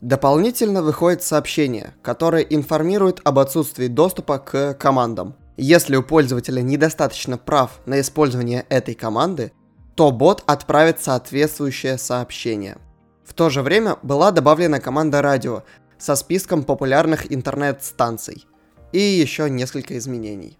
Дополнительно 0.00 0.82
выходит 0.82 1.22
сообщение, 1.22 1.94
которое 2.02 2.42
информирует 2.42 3.20
об 3.24 3.40
отсутствии 3.40 3.88
доступа 3.88 4.38
к 4.38 4.74
командам. 4.74 5.34
Если 5.56 5.96
у 5.96 6.04
пользователя 6.04 6.62
недостаточно 6.62 7.36
прав 7.36 7.80
на 7.84 8.00
использование 8.00 8.64
этой 8.68 8.94
команды, 8.94 9.50
то 9.96 10.12
бот 10.12 10.44
отправит 10.46 11.00
соответствующее 11.00 11.98
сообщение. 11.98 12.78
В 13.24 13.34
то 13.34 13.50
же 13.50 13.62
время 13.62 13.96
была 14.02 14.30
добавлена 14.30 14.78
команда 14.78 15.20
радио 15.20 15.64
со 15.98 16.14
списком 16.14 16.62
популярных 16.62 17.32
интернет-станций 17.32 18.46
и 18.92 19.00
еще 19.00 19.50
несколько 19.50 19.98
изменений. 19.98 20.56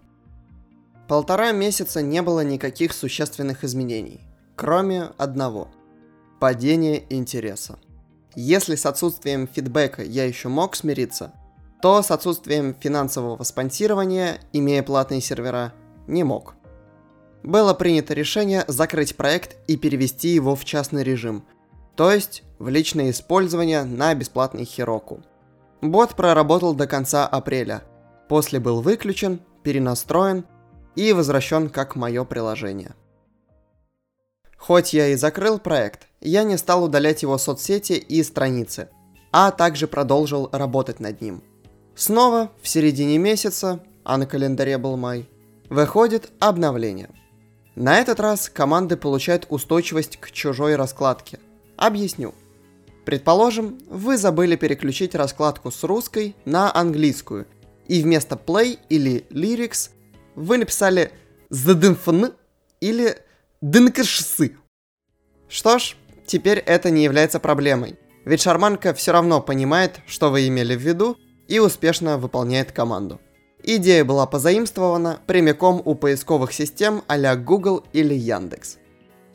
Полтора 1.07 1.53
месяца 1.53 2.01
не 2.01 2.21
было 2.21 2.41
никаких 2.41 2.91
существенных 2.91 3.63
изменений, 3.63 4.19
кроме 4.57 5.03
одного– 5.17 5.69
падения 6.41 7.03
интереса. 7.09 7.79
Если 8.41 8.75
с 8.75 8.85
отсутствием 8.85 9.49
фидбэка 9.53 10.01
я 10.01 10.23
еще 10.23 10.47
мог 10.47 10.77
смириться, 10.77 11.33
то 11.81 12.01
с 12.01 12.09
отсутствием 12.09 12.73
финансового 12.73 13.43
спонсирования, 13.43 14.39
имея 14.53 14.81
платные 14.81 15.19
сервера, 15.19 15.73
не 16.07 16.23
мог. 16.23 16.55
Было 17.43 17.73
принято 17.73 18.13
решение 18.13 18.63
закрыть 18.69 19.17
проект 19.17 19.57
и 19.67 19.75
перевести 19.75 20.29
его 20.29 20.55
в 20.55 20.63
частный 20.63 21.03
режим, 21.03 21.43
то 21.97 22.13
есть 22.13 22.43
в 22.59 22.69
личное 22.69 23.09
использование 23.09 23.83
на 23.83 24.15
бесплатный 24.15 24.63
Хироку. 24.63 25.21
Бот 25.81 26.15
проработал 26.15 26.73
до 26.73 26.87
конца 26.87 27.27
апреля, 27.27 27.83
после 28.29 28.61
был 28.61 28.79
выключен, 28.79 29.41
перенастроен 29.63 30.45
и 30.95 31.11
возвращен 31.11 31.67
как 31.67 31.97
мое 31.97 32.23
приложение. 32.23 32.95
Хоть 34.59 34.93
я 34.93 35.07
и 35.07 35.15
закрыл 35.15 35.57
проект, 35.57 36.07
я 36.19 36.43
не 36.43 36.57
стал 36.57 36.83
удалять 36.83 37.23
его 37.23 37.37
соцсети 37.37 37.93
и 37.93 38.21
страницы, 38.21 38.89
а 39.31 39.51
также 39.51 39.87
продолжил 39.87 40.49
работать 40.51 40.99
над 40.99 41.21
ним. 41.21 41.41
Снова 41.95 42.51
в 42.61 42.67
середине 42.67 43.17
месяца, 43.17 43.81
а 44.03 44.17
на 44.17 44.27
календаре 44.27 44.77
был 44.77 44.97
май, 44.97 45.27
выходит 45.69 46.29
обновление. 46.39 47.09
На 47.75 47.99
этот 47.99 48.19
раз 48.19 48.49
команды 48.49 48.97
получают 48.97 49.47
устойчивость 49.49 50.17
к 50.17 50.29
чужой 50.31 50.75
раскладке. 50.75 51.39
Объясню. 51.77 52.35
Предположим, 53.05 53.79
вы 53.87 54.17
забыли 54.17 54.57
переключить 54.57 55.15
раскладку 55.15 55.71
с 55.71 55.83
русской 55.83 56.35
на 56.43 56.75
английскую, 56.75 57.47
и 57.87 58.03
вместо 58.03 58.35
play 58.35 58.77
или 58.89 59.25
lyrics 59.29 59.91
вы 60.35 60.57
написали 60.57 61.11
zdnfn 61.49 62.33
или 62.81 63.17
днкшсы. 63.61 64.55
Что 65.49 65.79
ж, 65.79 65.97
теперь 66.25 66.59
это 66.59 66.91
не 66.91 67.03
является 67.03 67.41
проблемой, 67.41 67.99
ведь 68.23 68.41
шарманка 68.41 68.93
все 68.93 69.11
равно 69.11 69.41
понимает, 69.41 69.99
что 70.07 70.29
вы 70.29 70.47
имели 70.47 70.75
в 70.75 70.81
виду, 70.81 71.17
и 71.49 71.59
успешно 71.59 72.17
выполняет 72.17 72.71
команду. 72.71 73.19
Идея 73.61 74.05
была 74.05 74.25
позаимствована 74.27 75.19
прямиком 75.25 75.81
у 75.83 75.95
поисковых 75.95 76.53
систем 76.53 77.03
а 77.07 77.35
Google 77.35 77.83
или 77.91 78.13
Яндекс. 78.13 78.77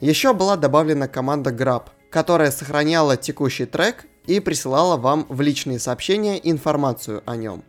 Еще 0.01 0.33
была 0.33 0.57
добавлена 0.57 1.09
команда 1.09 1.51
Grab, 1.51 1.89
которая 2.11 2.51
сохраняла 2.51 3.17
текущий 3.17 3.67
трек 3.67 4.07
и 4.27 4.41
присылала 4.41 4.97
вам 4.97 5.27
в 5.29 5.41
личные 5.43 5.79
сообщения 5.79 6.41
информацию 6.43 7.23
о 7.27 7.37
нем. 7.37 7.63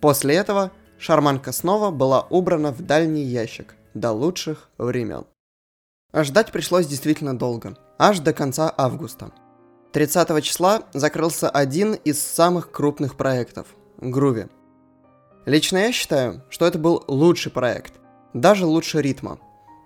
После 0.00 0.34
этого 0.34 0.72
шарманка 0.98 1.52
снова 1.52 1.90
была 1.90 2.22
убрана 2.30 2.72
в 2.72 2.82
дальний 2.82 3.22
ящик 3.22 3.76
до 3.94 4.10
лучших 4.10 4.70
времен. 4.78 5.26
Ждать 6.12 6.52
пришлось 6.52 6.86
действительно 6.86 7.38
долго, 7.38 7.76
аж 7.98 8.20
до 8.20 8.32
конца 8.32 8.72
августа. 8.76 9.32
30 9.92 10.42
числа 10.44 10.82
закрылся 10.92 11.48
один 11.48 11.94
из 11.94 12.20
самых 12.20 12.70
крупных 12.70 13.16
проектов– 13.16 13.66
Groovy. 13.98 14.50
Лично 15.46 15.78
я 15.78 15.92
считаю, 15.92 16.42
что 16.50 16.66
это 16.66 16.78
был 16.78 17.04
лучший 17.06 17.52
проект, 17.52 17.94
даже 18.34 18.66
лучше 18.66 19.00
ритма. 19.00 19.38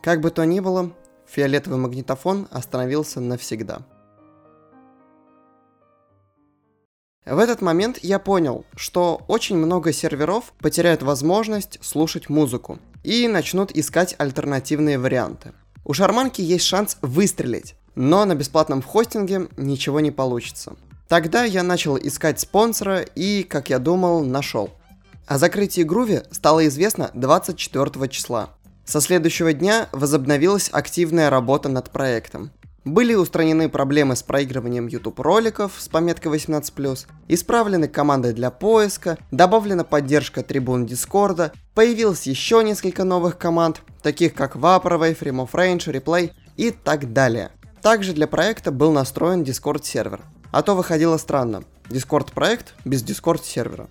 Как 0.03 0.21
бы 0.21 0.31
то 0.31 0.45
ни 0.45 0.61
было, 0.61 0.93
фиолетовый 1.27 1.79
магнитофон 1.79 2.49
остановился 2.51 3.21
навсегда– 3.21 3.83
В 7.27 7.39
этот 7.39 7.63
момент 7.63 7.99
я 8.03 8.19
понял, 8.19 8.67
что 8.77 9.23
очень 9.29 9.57
много 9.57 9.93
серверов 9.93 10.53
потеряют 10.59 11.03
возможность 11.03 11.79
слушать 11.83 12.29
музыку 12.29 12.79
и 13.03 13.29
начнут 13.29 13.73
искать 13.73 14.15
альтернативные 14.19 14.99
варианты. 14.99 15.53
У 15.85 15.93
шарманки 15.93 16.41
есть 16.41 16.65
шанс 16.65 16.97
выстрелить, 17.03 17.75
но 17.95 18.25
на 18.25 18.35
бесплатном 18.35 18.81
хостинге 18.81 19.49
ничего 19.59 20.01
не 20.01 20.11
получится. 20.11 20.77
Тогда 21.09 21.45
я 21.45 21.63
начал 21.63 21.99
искать 21.99 22.41
спонсора 22.41 23.01
и, 23.01 23.43
как 23.43 23.69
я 23.69 23.79
думал, 23.79 24.25
нашел. 24.25 24.71
О 25.27 25.39
закрытии 25.39 25.83
Груви 25.83 26.23
стало 26.31 26.67
известно 26.67 27.11
24 27.15 28.09
числа. 28.09 28.51
Со 28.87 29.01
следующего 29.01 29.53
дня 29.53 29.89
возобновилась 29.93 30.71
активная 30.73 31.31
работа 31.31 31.69
над 31.69 31.91
проектом. 31.91 32.51
Были 32.85 33.15
устранены 33.15 33.71
проблемы 33.71 34.15
с 34.15 34.23
проигрыванием 34.23 34.89
YouTube 34.89 35.19
роликов 35.21 35.73
с 35.79 35.89
пометкой 35.89 36.33
18+, 36.33 37.07
исправлены 37.29 37.89
команды 37.89 38.35
для 38.35 38.51
поиска, 38.51 39.17
добавлена 39.31 39.85
поддержка 39.85 40.43
трибун 40.43 40.85
Дискорда, 40.85 41.53
появилось 41.75 42.27
еще 42.27 42.63
несколько 42.63 43.05
новых 43.05 43.39
команд, 43.39 43.81
таких 44.03 44.35
как 44.35 44.57
Vaporwave, 44.57 45.19
Remove 45.21 45.53
Range, 45.53 45.79
Replay 45.79 46.33
и 46.59 46.73
так 46.73 47.15
далее. 47.15 47.53
Также 47.81 48.13
для 48.13 48.27
проекта 48.27 48.71
был 48.71 48.93
настроен 48.93 49.43
Discord 49.43 49.85
сервер. 49.85 50.21
А 50.53 50.63
то 50.63 50.75
выходило 50.75 51.17
странно. 51.17 51.65
Discord 51.89 52.35
проект 52.35 52.75
без 52.85 53.03
Discord 53.03 53.45
сервера. 53.45 53.89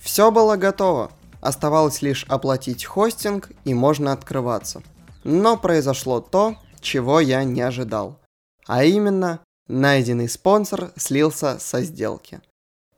Все 0.00 0.32
было 0.32 0.56
готово. 0.56 1.12
Оставалось 1.40 2.02
лишь 2.02 2.24
оплатить 2.28 2.84
хостинг 2.84 3.50
и 3.64 3.72
можно 3.72 4.12
открываться. 4.12 4.82
Но 5.22 5.56
произошло 5.56 6.20
то, 6.20 6.56
чего 6.80 7.20
я 7.20 7.44
не 7.44 7.60
ожидал. 7.60 8.18
А 8.66 8.84
именно, 8.84 9.40
найденный 9.68 10.28
спонсор 10.28 10.92
слился 10.96 11.58
со 11.58 11.82
сделки. 11.82 12.40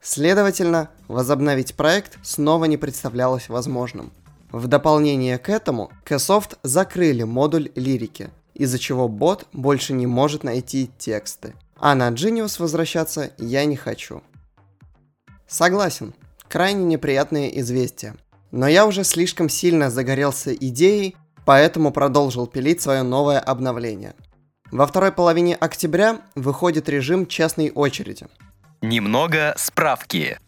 Следовательно, 0.01 0.90
возобновить 1.07 1.75
проект 1.75 2.18
снова 2.23 2.64
не 2.64 2.77
представлялось 2.77 3.49
возможным. 3.49 4.12
В 4.51 4.66
дополнение 4.66 5.38
к 5.38 5.49
этому, 5.49 5.90
Ksoft 6.05 6.59
закрыли 6.62 7.23
модуль 7.23 7.71
лирики, 7.75 8.31
из-за 8.55 8.79
чего 8.79 9.09
бот 9.09 9.47
больше 9.53 9.92
не 9.92 10.07
может 10.07 10.45
найти 10.45 10.90
тексты. 10.99 11.55
А 11.77 11.95
на 11.95 12.11
Genius 12.11 12.61
возвращаться 12.61 13.33
я 13.38 13.64
не 13.64 13.77
хочу. 13.77 14.23
Согласен, 15.49 16.14
крайне 16.49 16.85
неприятные 16.85 17.61
известия. 17.61 18.16
Но 18.51 18.68
я 18.68 18.87
уже 18.87 19.05
слишком 19.05 19.49
сильно 19.49 19.90
загорелся 19.90 20.53
идеей 20.53 21.16
поэтому 21.44 21.92
продолжил 21.92 22.46
пилить 22.46 22.81
свое 22.81 23.02
новое 23.02 23.38
обновление. 23.38 24.14
Во 24.70 24.87
второй 24.87 25.12
половине 25.12 25.55
октября 25.55 26.22
выходит 26.35 26.88
режим 26.88 27.26
частной 27.26 27.70
очереди. 27.70 28.26
Немного 28.81 29.55
справки. 29.59 30.38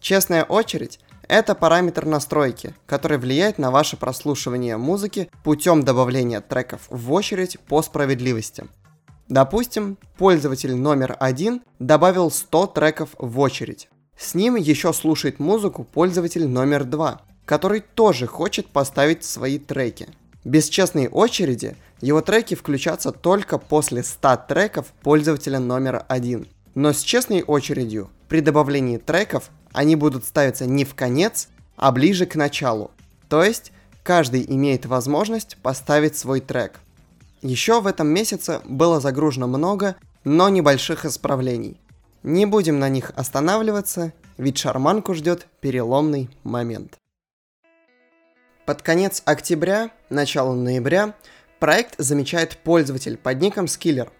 Честная 0.00 0.44
очередь– 0.44 1.00
это 1.28 1.54
параметр 1.54 2.06
настройки, 2.06 2.74
который 2.86 3.18
влияет 3.18 3.58
на 3.58 3.70
ваше 3.70 3.96
прослушивание 3.96 4.76
музыки 4.76 5.28
путем 5.44 5.82
добавления 5.82 6.40
треков 6.40 6.82
в 6.88 7.12
очередь 7.12 7.60
по 7.60 7.82
справедливости. 7.82 8.64
Допустим, 9.28 9.98
пользователь 10.16 10.74
номер 10.74 11.14
один 11.20 11.62
добавил 11.78 12.30
100 12.30 12.68
треков 12.68 13.10
в 13.18 13.38
очередь. 13.38 13.90
С 14.16 14.34
ним 14.34 14.56
еще 14.56 14.92
слушает 14.92 15.38
музыку 15.38 15.84
пользователь 15.84 16.48
номер 16.48 16.84
два, 16.84 17.20
который 17.44 17.80
тоже 17.80 18.26
хочет 18.26 18.68
поставить 18.68 19.24
свои 19.24 19.58
треки. 19.58 20.08
Без 20.48 20.70
честной 20.70 21.08
очереди 21.08 21.76
его 22.00 22.22
треки 22.22 22.54
включатся 22.54 23.12
только 23.12 23.58
после 23.58 24.02
100 24.02 24.44
треков 24.48 24.86
пользователя 25.02 25.58
номер 25.58 26.06
один. 26.08 26.48
Но 26.74 26.94
с 26.94 27.02
честной 27.02 27.42
очередью 27.42 28.08
при 28.30 28.40
добавлении 28.40 28.96
треков 28.96 29.50
они 29.72 29.94
будут 29.94 30.24
ставиться 30.24 30.64
не 30.64 30.86
в 30.86 30.94
конец, 30.94 31.48
а 31.76 31.92
ближе 31.92 32.24
к 32.24 32.34
началу. 32.34 32.92
То 33.28 33.44
есть 33.44 33.72
каждый 34.02 34.42
имеет 34.48 34.86
возможность 34.86 35.58
поставить 35.62 36.16
свой 36.16 36.40
трек. 36.40 36.80
Еще 37.42 37.82
в 37.82 37.86
этом 37.86 38.08
месяце 38.08 38.62
было 38.64 39.00
загружено 39.00 39.48
много, 39.48 39.96
но 40.24 40.48
небольших 40.48 41.04
исправлений. 41.04 41.78
Не 42.22 42.46
будем 42.46 42.78
на 42.78 42.88
них 42.88 43.12
останавливаться, 43.16 44.14
ведь 44.38 44.56
шарманку 44.56 45.12
ждет 45.12 45.46
переломный 45.60 46.30
момент. 46.42 46.96
Под 48.68 48.82
конец 48.82 49.22
октября, 49.24 49.92
начало 50.10 50.52
ноября, 50.52 51.14
проект 51.58 51.94
замечает 51.96 52.58
пользователь 52.58 53.16
под 53.16 53.40
ником 53.40 53.64
Skiller. 53.64 54.10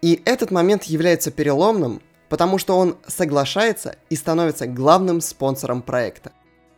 И 0.00 0.22
этот 0.24 0.52
момент 0.52 0.84
является 0.84 1.32
переломным, 1.32 2.00
потому 2.28 2.58
что 2.58 2.78
он 2.78 2.96
соглашается 3.08 3.96
и 4.08 4.14
становится 4.14 4.68
главным 4.68 5.20
спонсором 5.20 5.82
проекта. 5.82 6.30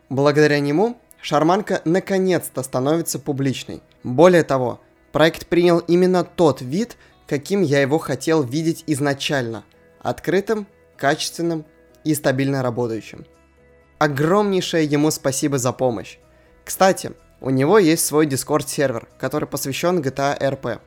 Благодаря 0.08 0.60
нему 0.60 0.96
шарманка 1.20 1.82
наконец-то 1.84 2.62
становится 2.62 3.18
публичной. 3.18 3.82
Более 4.02 4.42
того, 4.42 4.80
проект 5.12 5.46
принял 5.46 5.80
именно 5.80 6.24
тот 6.24 6.62
вид, 6.62 6.96
каким 7.26 7.60
я 7.60 7.82
его 7.82 7.98
хотел 7.98 8.42
видеть 8.42 8.82
изначально– 8.86 9.64
открытым 10.00 10.66
качественным 10.96 11.66
и 12.02 12.14
стабильно 12.14 12.62
работающим. 12.62 13.26
Огромнейшее 13.98 14.86
ему 14.86 15.10
спасибо 15.10 15.58
за 15.58 15.74
помощь. 15.74 16.16
Кстати, 16.64 17.12
у 17.40 17.50
него 17.50 17.78
есть 17.78 18.06
свой 18.06 18.26
Discord 18.26 18.66
сервер, 18.66 19.06
который 19.18 19.46
посвящен 19.46 20.00
GTA 20.00 20.38
RP. 20.40 20.80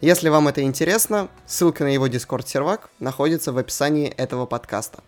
Если 0.00 0.28
вам 0.28 0.48
это 0.48 0.62
интересно, 0.62 1.28
ссылка 1.46 1.84
на 1.84 1.88
его 1.88 2.06
Discord 2.06 2.46
сервак 2.46 2.90
находится 3.00 3.52
в 3.52 3.58
описании 3.58 4.08
этого 4.08 4.46
подкаста. 4.46 5.02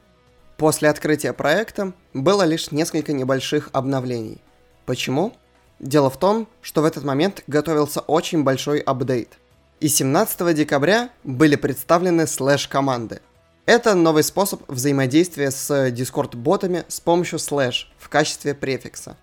После 0.57 0.89
открытия 0.89 1.33
проекта 1.33 1.93
было 2.15 2.43
лишь 2.45 2.71
несколько 2.71 3.12
небольших 3.12 3.69
обновлений. 3.73 4.41
Почему? 4.87 5.35
Дело 5.79 6.09
в 6.09 6.17
том, 6.17 6.49
что 6.62 6.81
в 6.81 6.87
этот 6.87 7.05
момент 7.05 7.45
готовился 7.47 8.01
очень 8.01 8.43
большой 8.43 8.79
апдейт. 8.81 9.35
И 9.81 9.89
17 9.89 10.55
декабря 10.55 11.11
были 11.23 11.57
представлены 11.57 12.27
слэш-команды. 12.27 13.21
Это 13.67 13.95
новый 13.95 14.23
способ 14.23 14.62
взаимодействия 14.69 15.51
с 15.51 15.91
Discord-ботами 15.91 16.85
с 16.89 17.01
помощью 17.01 17.39
слэш 17.39 17.93
в 17.99 18.09
качестве 18.09 18.55
префикса. 18.55 19.17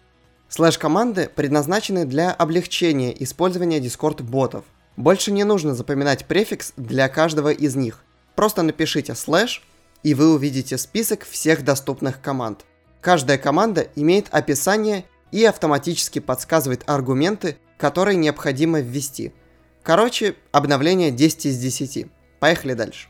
Слэш-команды 0.56 1.32
предназначены 1.34 2.06
для 2.06 2.32
облегчения 2.32 3.12
использования 3.24 3.80
Discord-ботов. 3.80 4.64
Больше 4.98 5.32
не 5.32 5.46
нужно 5.46 5.74
запоминать 5.74 6.26
префикс 6.26 6.74
для 6.78 7.10
каждого 7.10 7.52
из 7.52 7.76
них. 7.76 8.04
Просто 8.36 8.62
напишите 8.62 9.16
слэш, 9.16 9.64
и 10.04 10.14
вы 10.14 10.32
увидите 10.32 10.78
список 10.78 11.26
всех 11.26 11.64
доступных 11.64 12.22
команд. 12.22 12.66
Каждая 13.02 13.40
команда 13.40 13.88
имеет 13.96 14.28
описание 14.30 15.06
и 15.32 15.44
автоматически 15.44 16.20
подсказывает 16.20 16.84
аргументы, 16.86 17.58
которые 17.78 18.16
необходимо 18.16 18.80
ввести. 18.80 19.34
Короче, 19.82 20.36
обновление 20.52 21.10
10 21.10 21.48
из 21.48 21.58
10. 21.58 22.06
Поехали 22.40 22.76
дальше. 22.76 23.08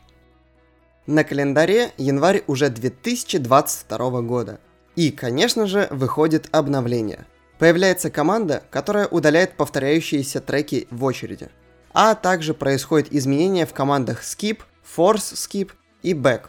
На 1.06 1.24
календаре 1.24 1.92
январь 1.98 2.42
уже 2.46 2.70
2022 2.70 4.22
года. 4.22 4.60
И, 4.96 5.10
конечно 5.10 5.66
же, 5.66 5.88
выходит 5.90 6.48
обновление. 6.50 7.26
Появляется 7.58 8.10
команда, 8.10 8.62
которая 8.70 9.06
удаляет 9.06 9.56
повторяющиеся 9.56 10.40
треки 10.40 10.88
в 10.90 11.04
очереди. 11.04 11.48
А 11.92 12.14
также 12.14 12.54
происходит 12.54 13.12
изменения 13.12 13.66
в 13.66 13.72
командах 13.72 14.22
Skip, 14.22 14.60
Force 14.96 15.34
Skip 15.34 15.70
и 16.02 16.12
Back. 16.12 16.46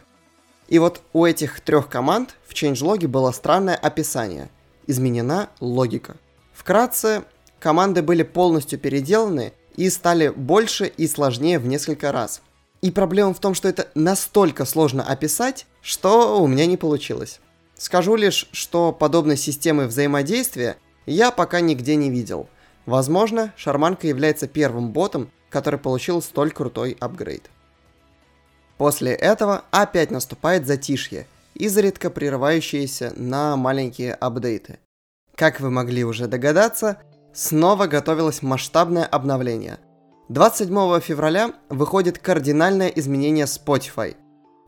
И 0.67 0.79
вот 0.79 1.01
у 1.13 1.25
этих 1.25 1.61
трех 1.61 1.89
команд 1.89 2.35
в 2.47 2.53
changelog 2.53 3.07
было 3.07 3.31
странное 3.31 3.75
описание 3.75 4.49
изменена 4.87 5.49
логика. 5.59 6.17
Вкратце, 6.53 7.23
команды 7.59 8.01
были 8.01 8.23
полностью 8.23 8.79
переделаны 8.79 9.53
и 9.75 9.89
стали 9.89 10.29
больше 10.29 10.87
и 10.87 11.07
сложнее 11.07 11.59
в 11.59 11.67
несколько 11.67 12.11
раз. 12.11 12.41
И 12.81 12.91
проблема 12.91 13.33
в 13.33 13.39
том, 13.39 13.53
что 13.53 13.67
это 13.67 13.89
настолько 13.95 14.65
сложно 14.65 15.03
описать, 15.03 15.65
что 15.81 16.41
у 16.41 16.47
меня 16.47 16.65
не 16.65 16.77
получилось. 16.77 17.39
Скажу 17.77 18.15
лишь, 18.15 18.47
что 18.51 18.91
подобной 18.91 19.37
системы 19.37 19.87
взаимодействия 19.87 20.77
я 21.05 21.31
пока 21.31 21.59
нигде 21.59 21.95
не 21.95 22.09
видел. 22.09 22.47
Возможно, 22.85 23.53
Шарманка 23.55 24.07
является 24.07 24.47
первым 24.47 24.91
ботом, 24.91 25.31
который 25.49 25.79
получил 25.79 26.21
столь 26.21 26.51
крутой 26.51 26.97
апгрейд. 26.99 27.49
После 28.77 29.13
этого 29.13 29.63
опять 29.71 30.11
наступает 30.11 30.67
затишье, 30.67 31.27
изредка 31.53 32.09
прерывающиеся 32.09 33.13
на 33.15 33.55
маленькие 33.55 34.13
апдейты. 34.13 34.79
Как 35.35 35.59
вы 35.59 35.71
могли 35.71 36.03
уже 36.03 36.27
догадаться, 36.27 36.97
снова 37.33 37.87
готовилось 37.87 38.41
масштабное 38.41 39.05
обновление. 39.05 39.79
27 40.29 40.99
февраля 41.01 41.53
выходит 41.69 42.17
кардинальное 42.19 42.87
изменение 42.87 43.45
Spotify. 43.45 44.15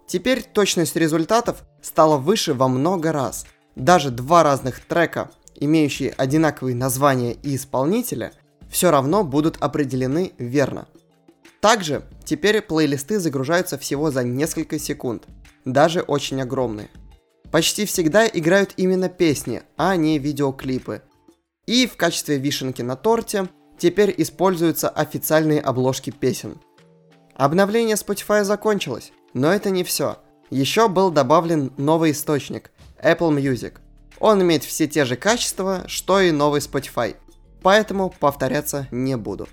Теперь 0.07 0.43
точность 0.43 0.95
результатов 0.95 1.63
стала 1.81 2.17
выше 2.17 2.53
во 2.53 2.67
много 2.67 3.11
раз. 3.11 3.45
Даже 3.75 4.11
два 4.11 4.43
разных 4.43 4.79
трека, 4.85 5.31
имеющие 5.59 6.11
одинаковые 6.11 6.75
названия 6.75 7.33
и 7.33 7.55
исполнителя, 7.55 8.31
все 8.69 8.91
равно 8.91 9.23
будут 9.23 9.57
определены 9.57 10.33
верно. 10.37 10.87
Также 11.61 12.03
теперь 12.23 12.61
плейлисты 12.61 13.19
загружаются 13.19 13.77
всего 13.77 14.11
за 14.11 14.23
несколько 14.23 14.79
секунд– 14.79 15.23
даже 15.67 16.01
очень 16.01 16.41
огромные. 16.41 16.89
Почти 17.51 17.85
всегда 17.85 18.25
играют 18.27 18.73
именно 18.77 19.09
песни, 19.09 19.63
а 19.75 19.95
не 19.95 20.17
видеоклипы. 20.17 21.01
И 21.65 21.87
в 21.87 21.97
качестве 21.97 22.37
вишенки 22.37 22.81
на 22.81 22.95
торте 22.95 23.49
теперь 23.77 24.13
используются 24.17 24.89
официальные 24.89 25.61
обложки 25.61 26.09
песен. 26.09 26.59
Обновление 27.35 27.95
Spotify 27.95 28.43
закончилось, 28.43 29.11
но 29.33 29.51
это 29.51 29.69
не 29.69 29.83
все. 29.83 30.17
Еще 30.49 30.87
был 30.87 31.11
добавлен 31.11 31.73
новый 31.77 32.11
источник– 32.11 32.71
Apple 33.03 33.35
Music. 33.35 33.73
Он 34.19 34.41
имеет 34.41 34.63
все 34.63 34.87
те 34.87 35.05
же 35.05 35.15
качества, 35.15 35.83
что 35.87 36.19
и 36.19 36.31
новый 36.31 36.61
Spotify, 36.61 37.15
поэтому 37.61 38.09
повторяться 38.09 38.87
не 38.91 39.17
буду. 39.17 39.47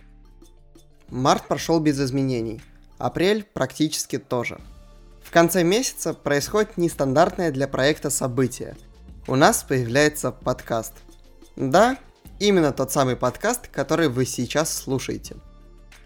Март 1.09 1.49
прошел 1.49 1.81
без 1.81 2.01
изменений, 2.01 2.63
апрель 2.99 3.45
практически 3.45 4.19
тоже– 4.19 4.61
конце 5.35 5.65
месяца 5.65 6.15
происходит 6.15 6.77
нестандартное 6.77 7.51
для 7.51 7.67
проекта 7.67 8.09
событие. 8.09 8.77
У 9.27 9.35
нас 9.35 9.65
появляется 9.65 10.31
подкаст. 10.31 10.93
Да, 11.57 11.99
именно 12.39 12.73
тот 12.73 12.93
самый 12.93 13.17
подкаст, 13.17 13.67
который 13.67 14.09
вы 14.09 14.27
сейчас 14.27 14.73
слушаете. 14.73 15.35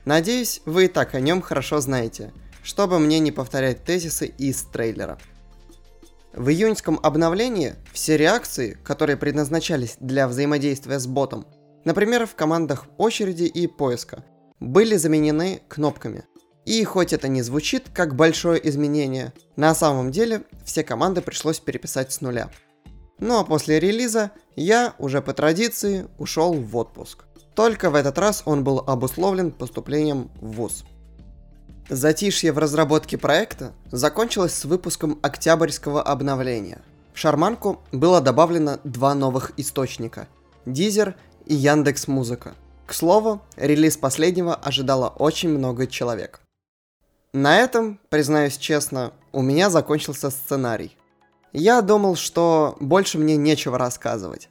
Надеюсь, 0.06 0.62
вы 0.64 0.86
и 0.86 0.88
так 0.88 1.14
о 1.14 1.20
нем 1.20 1.42
хорошо 1.42 1.78
знаете, 1.80 2.32
чтобы 2.62 2.98
мне 2.98 3.18
не 3.18 3.30
повторять 3.30 3.84
тезисы 3.84 4.24
из 4.38 4.62
трейлера. 4.62 5.18
В 6.38 6.48
июньском 6.48 6.98
обновлении 7.02 7.74
все 7.92 8.16
реакции, 8.16 8.78
которые 8.82 9.16
предназначались 9.16 9.96
для 10.00 10.26
взаимодействия 10.26 10.98
с 10.98 11.06
ботом, 11.06 11.46
например, 11.84 12.26
в 12.26 12.34
командах 12.34 12.86
очереди 12.96 13.44
и 13.44 13.66
поиска, 13.66 14.24
были 14.58 14.96
заменены 14.96 15.60
кнопками– 15.68 16.24
и 16.68 16.84
хоть 16.84 17.14
это 17.14 17.28
не 17.28 17.40
звучит 17.40 17.88
как 17.94 18.14
большое 18.14 18.68
изменение, 18.68 19.32
на 19.56 19.74
самом 19.74 20.10
деле 20.10 20.42
все 20.66 20.84
команды 20.84 21.22
пришлось 21.22 21.60
переписать 21.60 22.12
с 22.12 22.20
нуля. 22.20 22.50
Ну 23.18 23.38
а 23.38 23.44
после 23.44 23.80
релиза 23.80 24.32
я, 24.54 24.92
уже 24.98 25.22
по 25.22 25.32
традиции, 25.32 26.08
ушел 26.18 26.52
в 26.52 26.76
отпуск. 26.76 27.24
Только 27.56 27.88
в 27.88 27.94
этот 27.94 28.18
раз 28.18 28.42
он 28.44 28.64
был 28.64 28.80
обусловлен 28.80 29.50
поступлением 29.50 30.30
в 30.42 30.56
ВУЗ. 30.56 30.84
Затишье 31.88 32.52
в 32.52 32.58
разработке 32.58 33.16
проекта 33.16 33.72
закончилось 33.90 34.52
с 34.52 34.66
выпуском 34.66 35.18
октябрьского 35.22 36.02
обновления. 36.02 36.82
В 37.14 37.18
Шарманку 37.18 37.80
было 37.92 38.20
добавлено 38.20 38.78
два 38.84 39.14
новых 39.14 39.52
источника– 39.56 40.28
Дизер 40.66 41.14
и 41.46 41.54
Яндекс 41.54 42.06
Музыка. 42.06 42.54
К 42.86 42.92
слову, 42.92 43.40
релиз 43.56 43.96
последнего 43.96 44.54
ожидало 44.54 45.08
очень 45.08 45.48
много 45.48 45.86
человек. 45.86 46.40
На 47.32 47.58
этом, 47.58 47.98
признаюсь 48.10 48.58
честно, 48.58 49.12
у 49.32 49.40
меня 49.40 49.70
закончился 49.70 50.28
сценарий. 50.28 50.94
Я 51.54 51.80
думал, 51.80 52.16
что 52.16 52.76
больше 52.80 53.16
мне 53.16 53.36
нечего 53.36 53.78
рассказывать. 53.78 54.50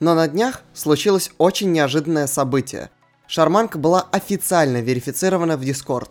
Но 0.00 0.14
на 0.14 0.26
днях 0.28 0.62
случилось 0.72 1.30
очень 1.36 1.72
неожиданное 1.72 2.26
событие. 2.26 2.88
Шарманка 3.26 3.78
была 3.78 4.06
официально 4.12 4.80
верифицирована 4.80 5.58
в 5.58 5.62
Discord. 5.62 6.08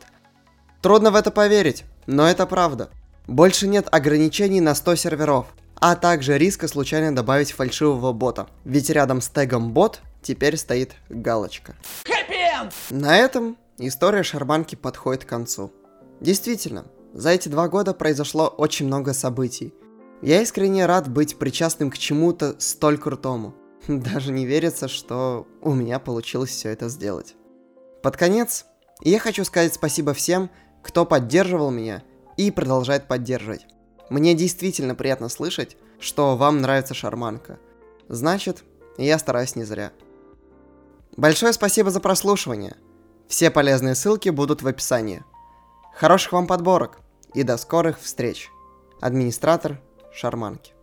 Трудно 0.82 1.12
в 1.12 1.16
это 1.16 1.30
поверить, 1.30 1.84
но 2.08 2.28
это 2.28 2.46
правда. 2.46 2.90
Больше 3.28 3.68
нет 3.68 3.88
ограничений 3.92 4.62
на 4.62 4.74
100 4.74 4.96
серверов, 4.96 5.48
а 5.76 5.96
также 5.96 6.38
риска 6.38 6.68
случайно 6.68 7.14
добавить 7.14 7.52
фальшивого 7.52 8.14
бота. 8.14 8.48
Ведь 8.64 8.90
рядом 8.90 9.20
с 9.22 9.28
тегом 9.28 9.74
бот 9.74 10.00
теперь 10.22 10.56
стоит 10.56 10.96
галочка. 11.10 11.76
На 12.90 13.18
этом 13.18 13.58
история 13.78 14.24
Шарманки 14.24 14.76
подходит 14.76 15.26
к 15.26 15.30
концу. 15.30 15.72
Действительно, 16.22 16.86
за 17.14 17.32
эти 17.32 17.50
два 17.50 17.68
года 17.68 17.94
произошло 17.94 18.48
очень 18.48 18.88
много 18.88 19.14
событий. 19.14 19.74
Я 20.22 20.42
искренне 20.42 20.86
рад 20.86 21.10
быть 21.10 21.38
причастным 21.38 21.92
к 21.92 21.98
чему-то 21.98 22.56
столь 22.60 22.98
крутому. 22.98 23.54
Даже 23.88 24.32
не 24.32 24.46
верится, 24.46 24.88
что 24.88 25.46
у 25.62 25.74
меня 25.74 26.00
получилось 26.00 26.52
все 26.52 26.70
это 26.70 26.90
сделать. 26.90 27.36
Под 28.02 28.18
конец, 28.18 28.66
я 29.02 29.20
хочу 29.20 29.46
сказать 29.46 29.74
спасибо 29.74 30.14
всем, 30.14 30.50
кто 30.82 31.06
поддерживал 31.06 31.72
меня 31.72 32.04
и 32.38 32.52
продолжает 32.52 33.08
поддерживать. 33.08 33.66
Мне 34.10 34.34
действительно 34.34 34.96
приятно 34.96 35.30
слышать, 35.30 35.78
что 36.00 36.36
вам 36.36 36.62
нравится 36.62 36.94
шарманка. 36.94 37.60
Значит, 38.08 38.64
я 38.98 39.20
стараюсь 39.20 39.56
не 39.56 39.64
зря. 39.64 39.92
Большое 41.16 41.54
спасибо 41.54 41.92
за 41.92 42.00
прослушивание. 42.00 42.76
Все 43.28 43.52
полезные 43.52 43.96
ссылки 43.96 44.30
будут 44.30 44.62
в 44.62 44.68
описании. 44.68 45.24
Хороших 45.96 46.32
вам 46.32 46.48
подборок 46.48 47.00
и 47.34 47.44
до 47.44 47.58
скорых 47.58 48.00
встреч. 48.00 48.50
Администратор 49.02 49.80
Шарманки. 50.12 50.79